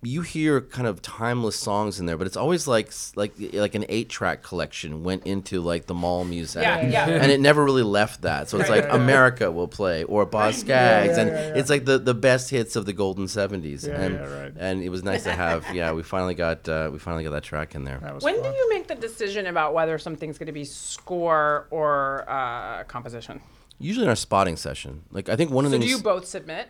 [0.01, 3.85] you hear kind of timeless songs in there, but it's always like like like an
[3.89, 7.09] eight track collection went into like the mall music, Yeah, yeah.
[7.09, 8.49] and it never really left that.
[8.49, 11.55] So it's like America will play or Boz Skaggs, yeah, and yeah, yeah.
[11.57, 13.87] it's like the, the best hits of the golden seventies.
[13.87, 14.53] Yeah, and yeah, right.
[14.57, 15.67] and it was nice to have.
[15.75, 17.99] Yeah, we finally got uh, we finally got that track in there.
[17.99, 18.43] When fun.
[18.43, 23.41] do you make the decision about whether something's going to be score or uh, composition?
[23.81, 26.27] Usually in our spotting session, like I think one of So the do you both
[26.27, 26.69] submit?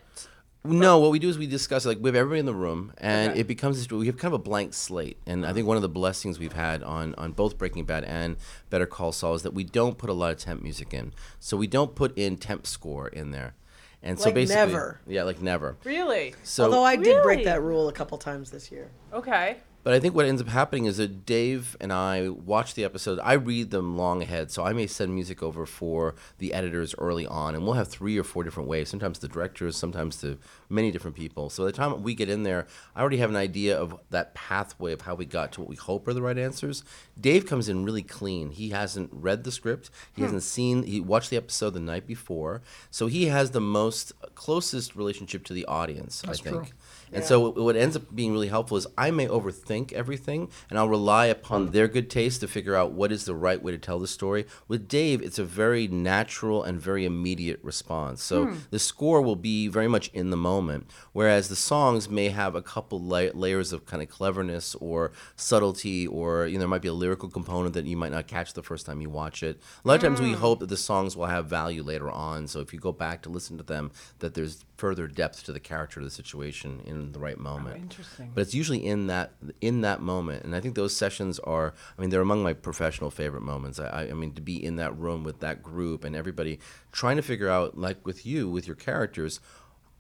[0.64, 3.30] No, what we do is we discuss like we have everybody in the room, and
[3.30, 3.40] Okay.
[3.40, 5.16] it becomes this, we have kind of a blank slate.
[5.26, 5.68] And I think mm-hmm.
[5.68, 8.36] one of the blessings we've had on on both Breaking Bad and
[8.68, 11.12] Better Call Saul is that we don't put a lot of temp music in.
[11.38, 13.54] So we don't put in temp score in there,
[14.02, 15.00] and so Like basically, never.
[15.06, 15.76] yeah, like never.
[15.84, 16.34] Really?
[16.42, 18.90] So Although I did break that rule a couple times this year.
[19.12, 19.58] Okay.
[19.84, 23.18] But I think what ends up happening is that Dave and I watch the episode.
[23.22, 27.26] I read them long ahead, so I may send music over for the editors early
[27.26, 28.88] on, and we'll have three or four different ways.
[28.88, 31.48] Sometimes the directors, sometimes to many different people.
[31.48, 34.34] So by the time we get in there, I already have an idea of that
[34.34, 36.82] pathway of how we got to what we hope are the right answers.
[37.18, 38.50] Dave comes in really clean.
[38.50, 39.90] He hasn't read the script.
[40.14, 40.26] He hmm.
[40.26, 40.82] hasn't seen.
[40.82, 45.52] He watched the episode the night before, so he has the most closest relationship to
[45.52, 46.24] the audience.
[46.26, 46.66] I think.
[46.66, 46.66] true.
[47.12, 50.88] And so what- ends up being really helpful is I may overthink everything and I'll
[50.88, 51.72] rely upon mm.
[51.72, 54.46] their good taste to figure out what is the right way to tell the story.
[54.66, 58.22] With Dave, it's a very natural and very immediate response.
[58.22, 58.56] So hmm.
[58.70, 62.62] the score will be very much in the moment, whereas the songs may have a
[62.62, 66.88] couple la- layers of kind of cleverness or subtlety or you know there might be
[66.88, 69.60] a lyrical component that you might not catch the first time you watch it.
[69.84, 70.40] A lot of times we hmm.
[70.40, 72.48] hope that the songs will have value later on.
[72.48, 75.60] So if you go back to listen to them that there's further depth to the
[75.60, 77.76] character of the situation in the right oh, moment.
[77.76, 78.30] interesting.
[78.32, 81.74] But it's usually in that in that moment, and I think those sessions are.
[81.96, 83.78] I mean, they're among my professional favorite moments.
[83.78, 86.60] I, I, I mean, to be in that room with that group and everybody
[86.92, 89.40] trying to figure out, like with you, with your characters,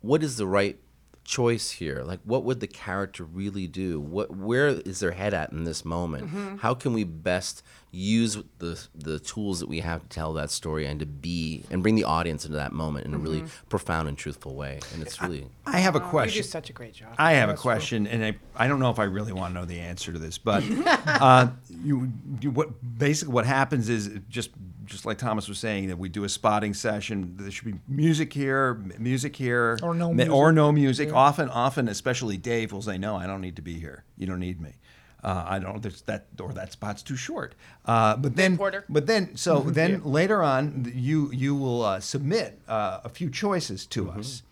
[0.00, 0.78] what is the right
[1.28, 5.52] choice here like what would the character really do what where is their head at
[5.52, 10.08] in this moment how can we best use the the tools that we have to
[10.08, 13.18] tell that story and to be and bring the audience into that moment in a
[13.18, 16.38] really profound and truthful way and it's really I have a question.
[16.38, 16.50] You do question.
[16.50, 17.14] such a great job.
[17.18, 19.66] I have a question, and I, I don't know if I really want to know
[19.66, 20.64] the answer to this, but
[21.06, 22.10] uh, you,
[22.40, 24.50] you what basically what happens is just
[24.88, 27.34] just like Thomas was saying that we do a spotting session.
[27.36, 30.32] There should be music here, music here, Or no music.
[30.32, 31.12] or no music.
[31.12, 34.04] Often, often, especially Dave will say, "No, I don't need to be here.
[34.16, 34.72] You don't need me."
[35.22, 35.82] Uh, I don't.
[35.82, 37.54] There's that or that spot's too short.
[37.84, 38.84] Uh, but then, Porter.
[38.88, 43.84] but then, so then later on, you you will uh, submit uh, a few choices
[43.86, 44.42] to us.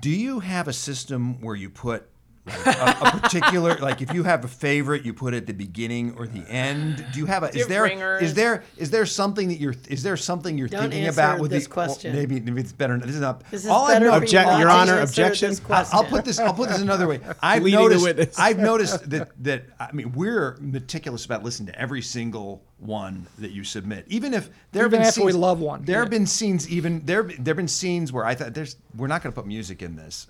[0.00, 2.08] Do you have a system where you put
[2.46, 5.52] like a, a particular like if you have a favorite, you put it at the
[5.52, 7.04] beginning or the end?
[7.12, 8.22] Do you have a you is have there ringers?
[8.22, 11.50] is there is there something that you're is there something you're Don't thinking about with
[11.50, 12.12] this the question.
[12.12, 12.96] well, maybe, maybe it's better.
[12.98, 13.42] This is not.
[13.50, 14.10] This is all I know.
[14.10, 15.52] for Object- you Your Honor, answer objection?
[15.52, 15.98] I- question.
[15.98, 16.38] I'll put this.
[16.38, 17.20] I'll put this another way.
[17.42, 18.38] I've Leading noticed.
[18.38, 23.52] I've noticed that that I mean we're meticulous about listening to every single one that
[23.52, 25.84] you submit, even if there have been after we scenes, love one.
[25.84, 26.68] There have been scenes.
[26.68, 29.82] Even there there've been scenes where I thought there's we're not going to put music
[29.82, 30.26] in this.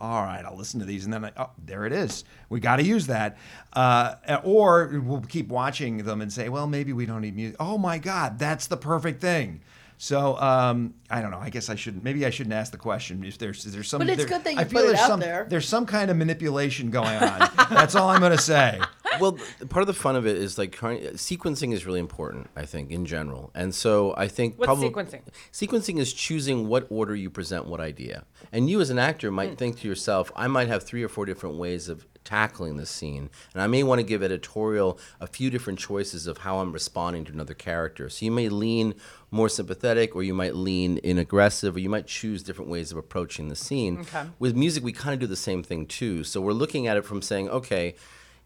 [0.00, 2.24] All right, I'll listen to these, and then I, oh, there it is.
[2.48, 3.36] We got to use that,
[3.74, 7.56] uh, or we'll keep watching them and say, well, maybe we don't need music.
[7.60, 9.60] Oh my God, that's the perfect thing.
[10.02, 11.40] So um, I don't know.
[11.40, 12.02] I guess I shouldn't.
[12.02, 13.22] Maybe I shouldn't ask the question.
[13.22, 13.98] If there's, is there some?
[13.98, 15.46] But it's there- good that you I put feel it there's out some, there.
[15.46, 17.50] There's some kind of manipulation going on.
[17.68, 18.80] That's all I'm going to say.
[19.20, 19.36] well
[19.68, 22.92] part of the fun of it is like trying, sequencing is really important i think
[22.92, 25.22] in general and so i think What's probably sequencing?
[25.52, 29.58] sequencing is choosing what order you present what idea and you as an actor might
[29.58, 33.30] think to yourself i might have three or four different ways of tackling this scene.
[33.52, 37.24] And i may want to give editorial a few different choices of how i'm responding
[37.24, 38.08] to another character.
[38.08, 38.94] So you may lean
[39.30, 42.98] more sympathetic or you might lean in aggressive or you might choose different ways of
[42.98, 44.00] approaching the scene.
[44.00, 44.26] Okay.
[44.38, 46.24] with music we kind of do the same thing too.
[46.24, 47.94] So we're looking at it from saying okay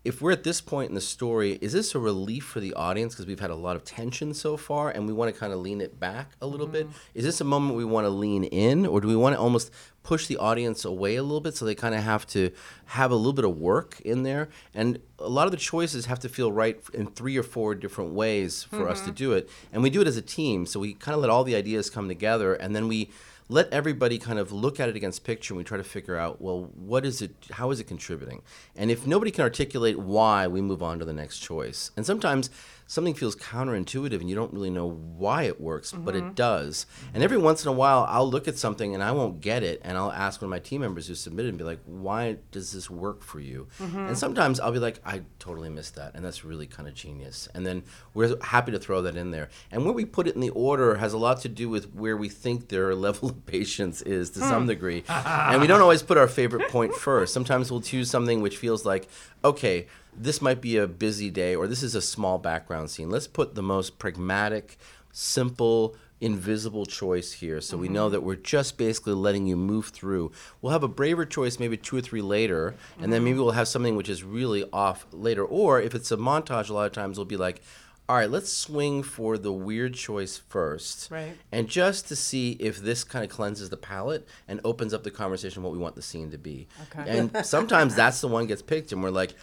[0.04, 3.14] if we're at this point in the story, is this a relief for the audience
[3.14, 5.60] because we've had a lot of tension so far and we want to kind of
[5.60, 6.86] lean it back a little bit?
[6.86, 7.18] Mm-hmm.
[7.18, 9.72] Is this a moment we want to lean in or do we want to almost
[10.02, 12.50] push the audience away a little bit so they kind of have to
[12.84, 14.50] have a little bit of work in there?
[14.74, 18.12] And a lot of the choices have to feel right in three or four different
[18.12, 19.14] ways for us to mm-hmm.
[19.14, 19.48] do it.
[19.72, 20.66] And we do it as a team.
[20.66, 23.10] So we kind of let all the ideas come together and then we
[23.48, 26.40] let everybody kind of look at it against picture and we try to figure out
[26.40, 28.42] well what is it how is it contributing?
[28.76, 31.90] And if nobody can articulate why we move on to the next choice.
[31.96, 32.50] And sometimes
[32.86, 36.34] something feels counterintuitive and you don't really know why it works, but it mm-hmm.
[36.34, 36.86] does.
[37.12, 39.80] And every once in a while, I'll look at something and I won't get it,
[39.84, 42.72] and I'll ask one of my team members who submitted and be like, "Why does
[42.72, 43.98] this work for you?" Mm-hmm.
[43.98, 47.48] And sometimes I'll be like, "I totally missed that," and that's really kind of genius.
[47.54, 47.82] And then
[48.12, 49.48] we're happy to throw that in there.
[49.70, 52.16] And where we put it in the order has a lot to do with where
[52.16, 54.68] we think their level of patience is to some hmm.
[54.68, 55.04] degree.
[55.08, 57.32] and we don't always put our favorite point first.
[57.32, 59.08] Sometimes we'll choose something which feels like,
[59.44, 63.10] okay, this might be a busy day or this is a small background scene.
[63.10, 64.78] Let's put the most pragmatic,
[65.12, 68.12] simple, invisible choice here so we know mm-hmm.
[68.12, 70.32] that we're just basically letting you move through.
[70.62, 73.44] We'll have a braver choice maybe two or three later, and then maybe mm-hmm.
[73.44, 75.44] we'll have something which is really off later.
[75.44, 77.60] Or if it's a montage, a lot of times we'll be like,
[78.06, 81.10] all right, let's swing for the weird choice first.
[81.10, 81.36] Right.
[81.50, 85.10] And just to see if this kind of cleanses the palate and opens up the
[85.10, 86.68] conversation what we want the scene to be.
[86.82, 87.18] Okay.
[87.18, 89.34] And sometimes that's the one gets picked, and we're like,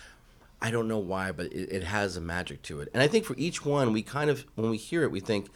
[0.62, 2.90] I don't know why, but it, it has a magic to it.
[2.94, 5.48] And I think for each one, we kind of, when we hear it, we think,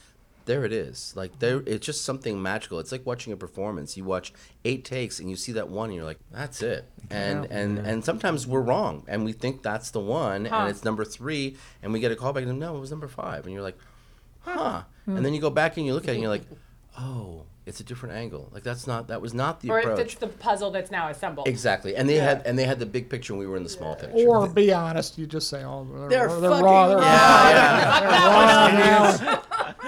[0.45, 1.11] there it is.
[1.15, 2.79] Like there, it's just something magical.
[2.79, 3.97] It's like watching a performance.
[3.97, 4.31] You watch
[4.63, 6.85] eight takes and you see that one, and you're like, that's it.
[7.09, 10.55] And and and sometimes we're wrong, and we think that's the one, Huh.
[10.57, 12.91] and it's number three, and we get a call back, and then no, it was
[12.91, 13.77] number five, and you're like,
[14.41, 14.83] huh.
[15.05, 15.17] Hmm.
[15.17, 16.45] And then you go back and you look at it, and you're like,
[16.99, 18.49] oh, it's a different angle.
[18.51, 19.99] Like that's not that was not the Or approach.
[19.99, 21.47] if it's the puzzle that's now assembled.
[21.47, 23.69] Exactly, and they had and they had the big picture, and we were in the
[23.69, 24.27] small picture.
[24.27, 26.97] Or be honest, you just say, "Oh, they're, They're they're fucking wrong." They're
[28.09, 29.35] wrong.
[29.35, 29.41] wrong.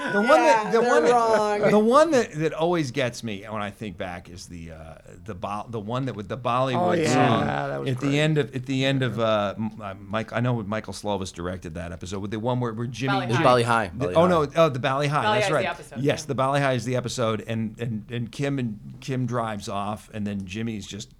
[0.12, 1.60] The one Yeah, that the one that, wrong.
[1.70, 4.94] the one that, that always gets me when I think back is the uh,
[5.24, 8.10] the Bo- the one that with the Bollywood Oh, yeah, song that was at great.
[8.10, 10.32] the end of at the end of uh, uh, Mike.
[10.32, 13.12] I know Michael Slovis directed that episode with the one where, where Jimmy.
[13.26, 13.42] Bali Ha'i.
[13.44, 13.88] Bali Ha'i.
[13.88, 14.28] The- Bali oh High.
[14.28, 14.46] no!
[14.56, 15.22] Oh, the Bali Ha'i.
[15.22, 15.62] Bali That's High is right.
[15.64, 16.26] the episode, Yes, yeah.
[16.26, 20.26] the Bali Ha'i is the episode, and and and Kim and Kim drives off, and
[20.26, 21.10] then Jimmy's just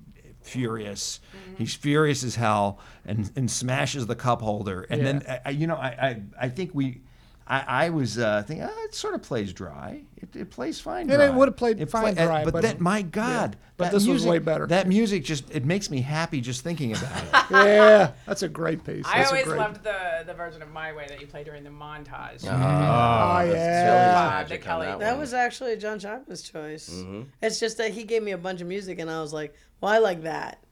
[0.43, 1.21] furious.
[1.37, 1.55] Mm-hmm.
[1.57, 5.41] He's furious as hell, and and smashes the cup holder, and then Yeah.
[5.45, 7.03] I, I- you know I I, I think we.
[7.51, 10.03] I, I was uh, thinking, oh, it sort of plays dry.
[10.19, 11.09] It, it plays fine.
[11.11, 13.93] And it would've played It fine uh, dry, but, but- then my God, But that
[13.93, 14.67] this was way better.
[14.67, 17.29] That music just it makes me happy just thinking about it.
[17.51, 19.07] yeah, that's a great piece.
[19.07, 21.43] I That's a always great, loved the the version of My Way that you play
[21.43, 22.45] during the montage.
[22.45, 23.85] Oh That's yeah.
[23.85, 26.91] Kelley's magic the Kelley- that That was actually John Chapman's choice.
[26.91, 27.23] Mm-hmm.
[27.41, 29.91] It's just that he gave me a bunch of music, and I was like, "Well,
[29.93, 30.63] I like that,"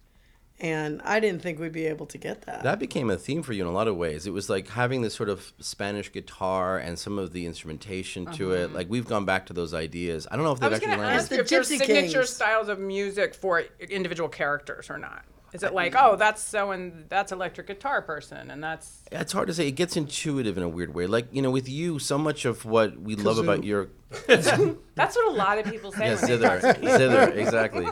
[0.61, 2.63] and I didn't think we'd be able to get that.
[2.63, 4.27] That became a theme for you in a lot of ways.
[4.27, 8.53] It was like having this sort of Spanish guitar and some of the instrumentation to
[8.53, 8.73] it.
[8.73, 10.27] Like we've gone back to those ideas.
[10.31, 10.67] I don't know if Uh-huh.
[10.67, 11.21] I was actually going to landed.
[11.21, 12.31] ask the you if there's Gypsy signature Kings.
[12.31, 15.25] styles of music for individual characters or not.
[15.57, 19.49] Is it like, oh, that's so and that's electric guitar person, and that's It's hard
[19.49, 19.67] to say.
[19.67, 21.07] It gets intuitive in a weird way.
[21.07, 23.89] Like you know, with you, so much of what we love about your
[24.27, 26.07] that's what a lot of people say.
[26.07, 26.93] yeah, when they zither, talk to me.
[26.93, 27.89] zither, exactly.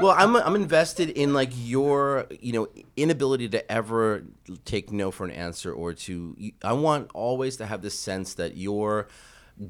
[0.00, 4.24] Well, I'm I'm invested in like your you know inability to ever
[4.64, 6.36] take no for an answer or to.
[6.64, 9.06] I want always to have this sense that your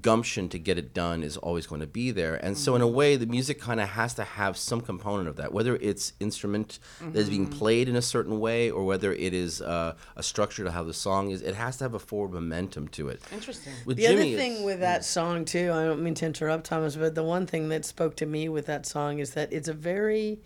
[0.00, 2.34] gumption to get it done is always going to be there.
[2.34, 5.36] And so in a way the music kind of has to have some component of
[5.36, 9.34] that, whether it's instrument that is being played in a certain way or whether it
[9.34, 12.32] is uh, a structure to how the song is, it has to have a forward
[12.32, 13.20] momentum to it.
[13.32, 13.72] Interesting.
[13.84, 16.96] With the Jimmy, other thing with that song too, I don't mean to interrupt Thomas,
[16.96, 19.74] but the one thing that spoke to me with that song is that it's a
[19.74, 20.40] very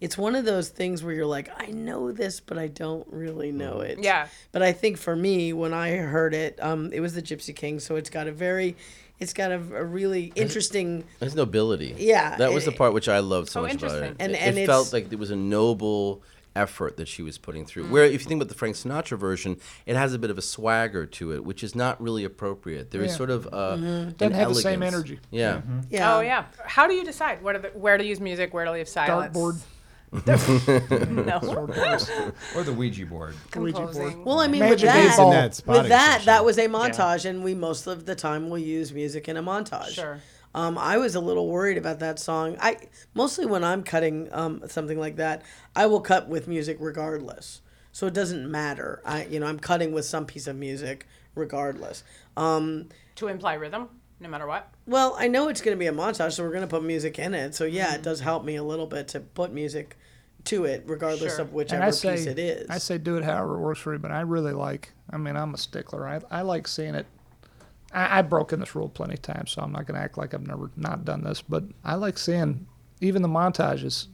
[0.00, 3.52] it's one of those things where you're like, I know this, but I don't really
[3.52, 3.98] know it.
[4.02, 4.28] Yeah.
[4.52, 7.80] But I think for me, when I heard it, um, it was the Gypsy King,
[7.80, 8.76] so it's got a very,
[9.20, 11.04] it's got a, a really interesting.
[11.20, 11.94] There's nobility.
[11.96, 13.94] Yeah, that was the part which I loved so Oh, much about it.
[13.94, 14.16] interesting.
[14.20, 16.22] And- it, and it felt like it was a noble
[16.56, 17.68] effort that she was putting Mm.
[17.68, 17.84] through.
[17.86, 20.42] Where if you think about the Frank Sinatra version, it has a bit of a
[20.42, 22.92] swagger to it, which is not really appropriate.
[22.92, 23.16] There is Yeah.
[23.16, 25.18] sort of uh, an Doesn't have the same energy.
[25.32, 25.62] Yeah.
[25.90, 26.16] Yeah.
[26.16, 26.44] Oh yeah.
[26.64, 29.36] How do you decide what are the, where to use music, where to leave silence?
[29.36, 29.60] Dartboard.
[30.26, 30.34] No.
[32.54, 33.34] or the Ouija board.
[33.54, 33.92] Ouija board.
[33.92, 34.24] Composing.
[34.24, 35.32] Well, I mean, Magic with eight that, ball.
[35.32, 36.26] In that spotting with that, session.
[36.26, 39.42] that was a montage, and we most of the time will use music in a
[39.42, 39.90] montage.
[39.90, 40.20] Sure.
[40.54, 42.56] Um, I was a little worried about that song.
[42.60, 42.76] I
[43.12, 45.42] mostly when I'm cutting um, something like that,
[45.74, 47.60] I will cut with music regardless.
[47.90, 49.00] So it doesn't matter.
[49.04, 52.04] I, you know, I'm cutting with some piece of music regardless.
[52.36, 53.88] Um, to imply rhythm,
[54.20, 54.72] no matter what.
[54.86, 57.18] well, I know it's going to be a montage, so we're going to put music
[57.18, 57.54] in it.
[57.54, 59.96] So yeah, it does help me a little bit to put music
[60.46, 61.42] to it, regardless Sure.
[61.42, 62.68] of And whichever I say, piece it is.
[62.70, 65.36] I say do it however it works for you, but I really like, I mean,
[65.36, 66.06] I'm a stickler.
[66.06, 67.06] I, I like seeing it.
[67.92, 70.34] I, I've broken this rule plenty of times, so I'm not going to act like
[70.34, 72.66] I've never not done this, but I like seeing
[73.00, 74.08] even the montages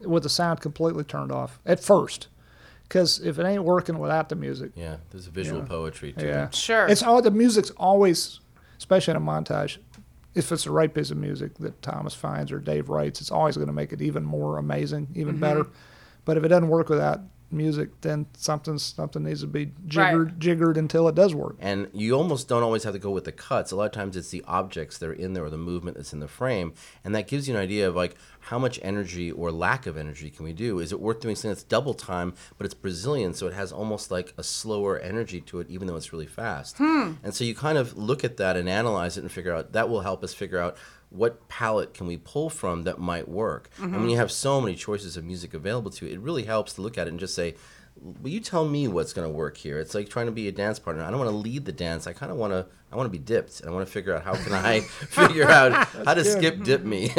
[0.00, 2.28] with the sound completely turned off at first.
[2.84, 4.96] Because if it ain't working without the music, Yeah.
[5.10, 5.66] There's a visual Yeah.
[5.66, 6.50] poetry to yeah.
[6.50, 6.86] Sure.
[6.86, 8.38] It's all the music's always,
[8.78, 9.78] especially in a montage,
[10.36, 13.56] if it's the right piece of music that Thomas finds or Dave writes, it's always
[13.56, 15.40] going to make it even more amazing, even mm-hmm.
[15.40, 15.66] better.
[16.26, 17.20] But if it doesn't work with that,
[17.50, 19.72] music, then something something needs to be Right.
[19.86, 21.56] jiggered jiggered until it does work.
[21.60, 23.70] And you almost don't always have to go with the cuts.
[23.72, 26.12] A lot of times it's the objects that are in there or the movement that's
[26.12, 26.72] in the frame.
[27.04, 30.30] And that gives you an idea of like how much energy or lack of energy
[30.30, 30.78] can we do?
[30.78, 34.10] Is it worth doing something that's double time, but it's Brazilian, so it has almost
[34.12, 36.78] like a slower energy to it, even though it's really fast.
[36.78, 37.14] Hmm.
[37.24, 39.88] And so you kind of look at that and analyze it and figure out that
[39.88, 40.76] will help us figure out
[41.16, 43.70] what palette can we pull from that might work.
[43.80, 46.74] And when you have so many choices of music available to you, it really helps
[46.74, 47.54] to look at it and just say,
[48.00, 49.78] will you tell me what's going to work here?
[49.78, 51.02] It's like trying to be a dance partner.
[51.02, 52.06] I don't want to lead the dance.
[52.06, 52.66] I kind of want to.
[52.92, 55.50] I want to be dipped, and I want to figure out how can I figure
[55.50, 57.10] out how to skip dip me.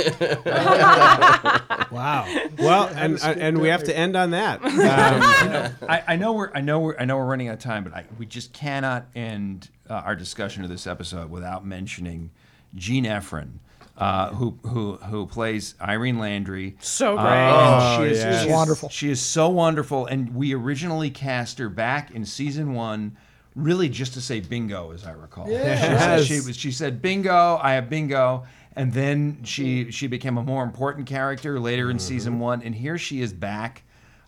[1.91, 2.25] Wow.
[2.57, 4.63] Well, and skip and we have to end on that.
[4.63, 7.83] Um, I, I know we're I know we're I know we're running out of time,
[7.83, 12.31] but I, we just cannot end uh, our discussion of this episode without mentioning
[12.75, 13.59] Gene Efron,
[13.97, 16.77] uh, who who who plays Irene Landry.
[16.79, 17.25] So great.
[17.25, 18.41] Uh, she is, yes.
[18.41, 18.89] she is- Wonderful.
[18.89, 23.17] She is so wonderful, and we originally cast her back in season one,
[23.55, 25.49] really just to say bingo, as I recall.
[25.49, 26.25] Yes.
[26.25, 27.59] She, was, she said bingo.
[27.61, 28.45] I have bingo.
[28.75, 32.99] And then she she became a more important character later in season one, and here
[32.99, 33.81] she is back.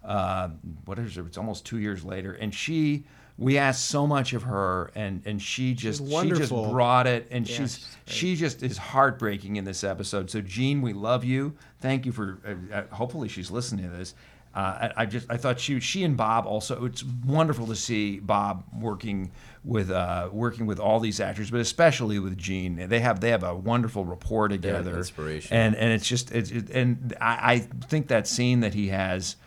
[0.03, 0.49] Uh,
[0.85, 1.25] what is it?
[1.27, 3.05] It's almost two years later, and she
[3.39, 7.47] we asked so much of her, and and she just she just brought it, and
[7.47, 10.29] she's she's she just is heartbreaking in this episode.
[10.29, 11.55] So Jean, we love you.
[11.79, 12.39] Thank you for.
[12.45, 14.13] Uh, uh, hopefully, she's listening to this.
[14.53, 16.83] Uh, I, I just I thought she she and Bob also.
[16.83, 19.31] It's wonderful to see Bob working
[19.63, 23.43] with uh, working with all these actors, but especially with Jean They have they have
[23.43, 24.97] a wonderful rapport together.
[24.97, 25.55] inspiration.
[25.55, 29.37] And and it's just it's it, and I, I think that scene that he has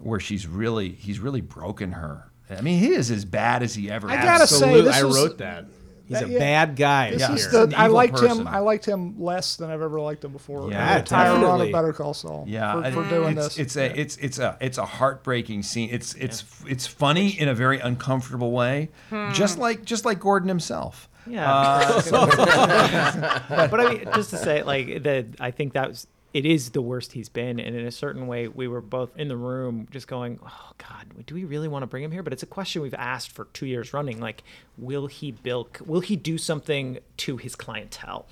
[0.00, 2.30] where she's really he's really broken her.
[2.50, 4.10] I mean, he is as bad as he ever.
[4.10, 4.82] I gotta say, absolutely.
[4.82, 5.66] this I was- wrote that.
[6.06, 6.38] He's a yeah.
[6.38, 7.32] bad guy This Yeah.
[7.32, 8.40] is the, I liked person.
[8.40, 8.48] him.
[8.48, 10.70] I liked him less than I've ever liked him before.
[10.70, 11.66] Yeah, the entire run definitely.
[11.68, 12.44] of Better Call Saul.
[12.46, 13.58] Yeah, for, for doing it's, this.
[13.58, 15.88] It's a it's it's a it's a heartbreaking scene.
[15.90, 19.32] It's it's it's funny in a very uncomfortable way, hmm.
[19.32, 21.08] just like just like Gordon himself.
[21.26, 21.50] Yeah.
[21.50, 22.02] Uh,
[23.70, 26.82] but I mean, just to say, like, the I think that was it is the
[26.82, 30.08] worst he's been, and in a certain way, we were both in the room just
[30.08, 32.82] going, "Oh God, do we really want to bring him here?" But it's a question
[32.82, 34.20] we've asked for two years running.
[34.20, 34.42] Like,
[34.76, 35.80] will he bilk?
[35.86, 38.26] Will he do something to his clientele?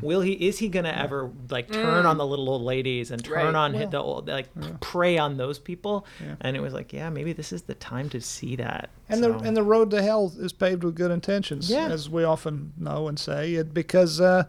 [0.00, 0.32] Will he?
[0.34, 3.54] Is he gonna ever like turn on the little old ladies and turn Right.
[3.56, 4.46] on hi- the old like
[4.80, 6.06] prey on those people?
[6.40, 8.90] And it was like, yeah, maybe this is the time to see that.
[9.08, 11.88] And So- the and the road to hell is paved with good intentions, Yeah.
[11.88, 13.54] as we often know and say.
[13.54, 14.44] It, because uh,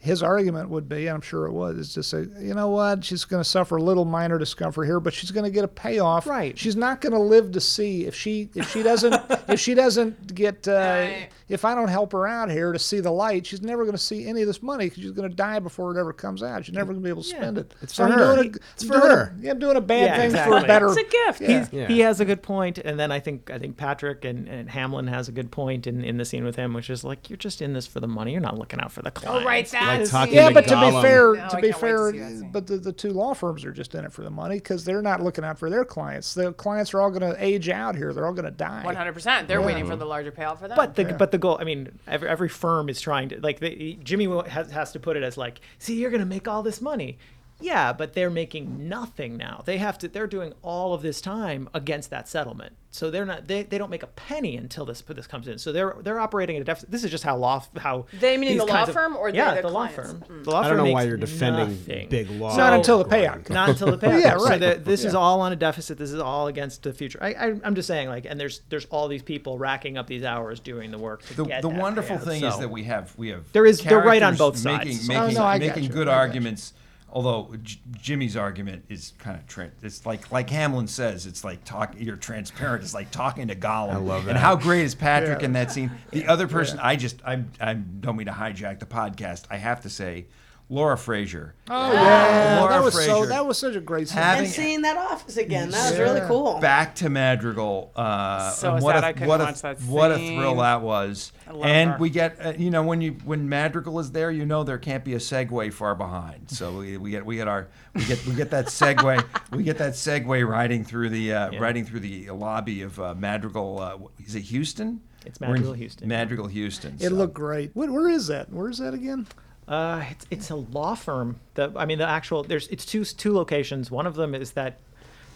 [0.00, 3.04] his argument would be, and I'm sure it was, is to say, you know what,
[3.04, 5.68] she's going to suffer a little minor discomfort here, but she's going to get a
[5.68, 6.26] payoff.
[6.26, 6.58] Right.
[6.58, 9.14] She's not going to live to see if she if she doesn't
[9.48, 11.10] if she doesn't get uh.
[11.50, 13.98] If I don't help her out here to see the light, she's never going to
[14.02, 16.64] see any of this money because she's going to die before it ever comes out.
[16.64, 17.74] She's never going to be able to spend it.
[17.82, 18.34] It's So for I'm her.
[18.36, 19.34] Doing a, It's for doing a- her.
[19.40, 20.86] yeah, I'm doing a bad Yeah, thing for a better.
[20.88, 21.40] It's a gift.
[21.42, 21.58] Yeah.
[21.86, 24.70] He's, He has a good point, and then I think I think Patrick and, and
[24.70, 27.36] Hamlin has a good point in, in the scene with him, which is like you're
[27.36, 28.32] just in this for the money.
[28.32, 29.42] You're not looking out for the client.
[29.42, 29.66] Oh, right.
[29.70, 31.80] That Like is- Yeah, to but to be fair, Now to I be can't to
[31.80, 32.50] fair, see that scene.
[32.52, 35.02] but the, the two law firms are just in it for the money because they're
[35.02, 36.34] not looking out for their clients.
[36.34, 38.12] The clients are all going to age out here.
[38.12, 38.82] They're all going to die.
[38.86, 39.46] 100%.
[39.46, 40.76] They're waiting for the larger payout for them.
[40.76, 41.58] But the but the goal.
[41.60, 43.60] I mean, every, every firm is trying to like.
[43.60, 46.62] The, Jimmy has, has to put it as like, see, you're going to make all
[46.62, 47.18] this money.
[47.60, 49.62] Yeah, but they're making nothing now.
[49.64, 50.08] They have to.
[50.08, 52.76] They're doing all of this time against that settlement.
[52.92, 53.46] So they're not.
[53.46, 55.58] They, they don't make a penny until this this comes in.
[55.58, 56.90] So they're they're operating at a deficit.
[56.90, 59.54] This is just how law how They mean the law kinds of- firm or yeah
[59.54, 60.24] the the law firm.
[60.28, 60.42] Mm.
[60.44, 62.08] The law I firm don't know why you're defending nothing.
[62.08, 62.56] big law.
[62.56, 63.44] Not until the Gordon.
[63.44, 63.50] payout.
[63.50, 64.20] not until the payout.
[64.20, 64.58] Yeah, So right.
[64.60, 65.98] the, this is all on a deficit.
[65.98, 67.20] This is all against the future.
[67.22, 70.24] I, I, I'm just saying, like, and there's there's all these people racking up these
[70.24, 72.24] hours doing the work to The, get the wonderful payout.
[72.24, 74.92] thing is that we have we have There is- they're right on characters both making
[74.96, 75.08] sides.
[75.08, 75.88] making, Oh, no, I making got you.
[75.90, 76.72] good I got arguments.
[77.12, 81.64] Although J- Jimmy's argument is kind of tra- it's like like Hamlin says it's like
[81.64, 82.82] talk you're transparent.
[82.84, 83.92] It's like talking to Gollum.
[83.94, 84.30] I love that.
[84.30, 85.46] And how great is Patrick Yeah.
[85.46, 85.90] in that scene?
[86.12, 89.44] The other person I just I I don't mean to hijack the podcast.
[89.50, 90.26] I have to say,
[90.72, 91.54] Laura Fraser.
[91.68, 93.26] Oh yeah, Laura that was so.
[93.26, 94.18] That was such a great scene.
[94.18, 96.60] Having- and seeing that office again, that was really cool.
[96.60, 97.90] back to Madrigal.
[97.96, 100.54] Uh, So and what sad a, I couldn't what a, watch that What a thrill
[100.56, 101.32] that was!
[101.50, 101.98] love And her.
[101.98, 105.04] we get, uh, you know, when you when Madrigal is there, you know there can't
[105.04, 106.48] be a Segway far behind.
[106.50, 109.76] So we, we get we get our we get we get that Segway we get
[109.78, 113.80] that Segway riding through the uh, riding through the lobby of uh, Madrigal.
[113.80, 115.00] Uh, is it Houston?
[115.26, 116.08] It's Madrigal Houston.
[116.08, 116.94] Madrigal Houston.
[117.00, 117.72] It so- looked great.
[117.74, 118.50] What, where is that?
[118.52, 119.26] Where is that again?
[119.70, 121.38] Uh, it's, it's a law firm.
[121.54, 123.90] The I mean, the actual there's it's two two locations.
[123.90, 124.78] One of them is that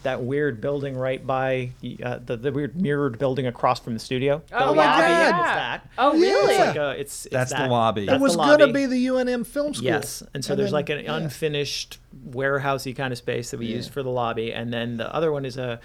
[0.03, 1.71] that weird building right by
[2.03, 4.43] uh, the the weird mirrored building across from the studio.
[4.49, 5.11] The Oh, my lobby God.
[5.11, 5.55] is yeah.
[5.55, 5.89] that.
[5.97, 6.53] Oh, really?
[6.53, 8.05] It's like a, it's, it's That's the lobby.
[8.05, 9.85] that's it was going to be the UNM Film School.
[9.85, 11.15] Yes, and so And there's then- like an yeah.
[11.15, 11.97] unfinished
[12.29, 15.45] warehousey kind of space that we used for the lobby, and then the other one
[15.45, 15.79] is a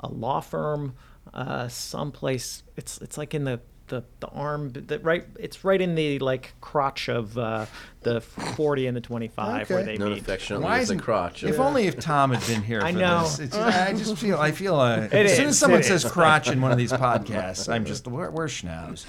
[0.00, 0.94] a law firm,
[1.34, 2.62] uh, someplace.
[2.76, 5.24] It's it's like in the the, the arm, the, right.
[5.38, 7.66] It's right in the like crotch of uh,
[8.02, 10.22] the 40 and the 25 where they Known meet.
[10.22, 11.42] affectionately Why as the crotch.
[11.44, 12.80] If only if Tom had been here.
[12.82, 13.22] I for know.
[13.22, 13.38] This.
[13.40, 14.38] It's, I just feel.
[14.38, 14.76] I feel.
[14.76, 16.10] Uh, as soon as someone says is.
[16.10, 19.04] crotch in one of these podcasts, I'm just where, where's Schnauz?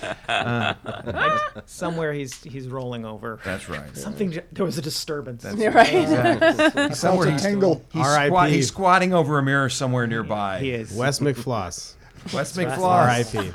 [1.66, 3.40] Somewhere he's he's rolling over.
[3.44, 3.96] That's right.
[3.96, 4.32] Something.
[4.32, 5.44] j- There was a disturbance.
[5.46, 5.94] right.
[5.94, 6.94] Exactly.
[6.96, 7.84] Somewhere he's, tingle.
[7.92, 8.28] he's, R.I.P..
[8.30, 10.60] squat, he's squatting over a mirror somewhere nearby.
[10.60, 10.94] He is.
[10.94, 11.94] Wes McFloss.
[12.34, 12.68] Wes right.
[12.68, 12.80] McFloss.
[12.80, 13.52] R.I.P.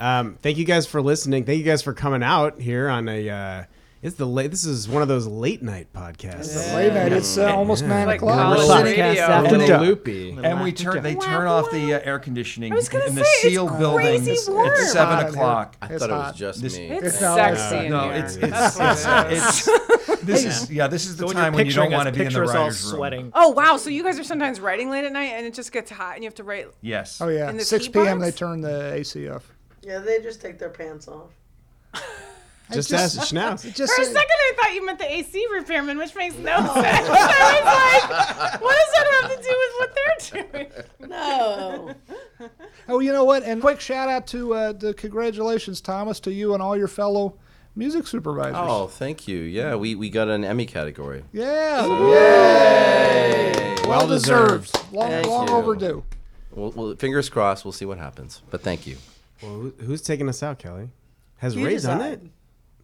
[0.00, 1.44] um, thank you guys for listening.
[1.44, 3.28] Thank you guys for coming out here on a.
[3.30, 3.64] Uh,
[4.02, 4.50] it's the late.
[4.52, 6.72] This is one of those late night podcasts.
[6.74, 7.12] Late night.
[7.12, 8.36] It's uh, almost nine Like o'clock.
[8.36, 9.04] college We're radio.
[9.04, 10.30] A after little loopy.
[10.30, 11.02] And we turn.
[11.02, 14.52] They turn off the uh, air conditioning was in the say, it's sealed building crazy
[14.52, 14.68] warm.
[14.68, 15.76] at seven Hot o'clock.
[15.82, 16.84] I It's thought it was just This- me.
[16.88, 18.12] It's No, sexy it's- in No, here.
[18.24, 19.68] it's it's, it is.
[19.68, 19.68] it's,
[20.10, 20.86] it's this is yeah.
[20.86, 22.64] This is the So time when you don't want to be in the picture all
[22.64, 22.96] writers' room.
[22.98, 23.32] sweating.
[23.34, 23.76] Oh wow!
[23.78, 26.22] So you guys are sometimes writing late at night, and it just gets hot, and
[26.22, 26.66] you have to write.
[26.82, 27.20] Yes.
[27.20, 28.20] Oh yeah, In the 6 tea p.m.
[28.20, 29.52] they turn the AC off.
[29.86, 31.30] Yeah, they just take their pants off.
[32.72, 33.62] Just just- ask Schnauz.
[33.76, 36.56] Just For a say- second, I thought you meant the AC repairman, which makes no
[36.74, 37.08] sense.
[37.08, 41.08] I was like, what does that have to do with what they're doing?
[41.08, 41.94] No.
[42.88, 43.44] Oh, you know what?
[43.44, 47.36] And quick shout out to uh, the congratulations, Thomas, to you and all your fellow
[47.76, 48.56] music supervisors.
[48.58, 49.38] Oh, thank you.
[49.38, 51.22] Yeah, we, we got an Emmy category.
[51.32, 51.86] Yeah.
[51.86, 53.76] Yay!
[53.86, 54.76] Well deserved.
[54.92, 55.54] Long, Thank long you.
[55.54, 56.04] overdue.
[56.50, 57.64] Well, well, fingers crossed.
[57.64, 58.42] We'll see what happens.
[58.50, 58.96] But thank you.
[59.42, 60.90] Well, who- who's taking us out, Kelley?
[61.38, 62.22] Has You Rhea done it?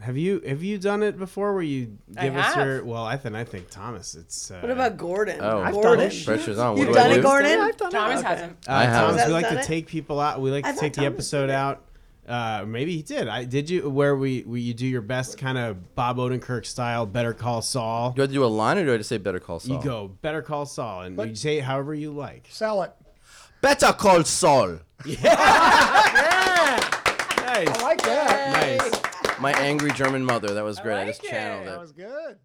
[0.01, 1.55] Have you have you done it before?
[1.55, 2.67] Where you I give us have.
[2.67, 2.85] your?
[2.85, 4.17] Well, I think I think Thomas.
[4.17, 4.51] It's.
[4.51, 5.39] Uh, What about Gordon?
[5.41, 6.11] Oh, I've done Gordon.
[6.11, 6.25] it.
[6.27, 6.77] Pressure's on.
[6.77, 7.23] You've do done it, do?
[7.23, 7.61] Gordon?
[7.61, 8.27] I've done Thomas it.
[8.27, 8.53] hasn't.
[8.69, 9.11] Uh, I haven't.
[9.19, 9.65] Thomas, we like to it?
[9.65, 10.41] take people out.
[10.41, 11.85] We like I to thought take the Thomas episode out.
[12.27, 13.29] Uh, maybe he did.
[13.29, 17.07] I did you where we where you do your best kind of Bob Odenkirk style.
[17.07, 18.11] Better Call Saul.
[18.11, 19.77] Do I do a line or do I just say Better Call Saul?
[19.77, 22.49] You go Better Call Saul, and you say it however you like.
[22.51, 22.91] Sell it.
[23.61, 24.79] Better Call Saul.
[25.05, 25.29] Nice, I
[27.83, 28.81] like that.
[28.81, 29.01] nice.
[29.43, 30.55] My angry German mother.
[30.55, 30.95] That was great.
[30.95, 31.69] I, like just channeled it.
[31.69, 31.71] it.
[31.73, 32.39] That was good.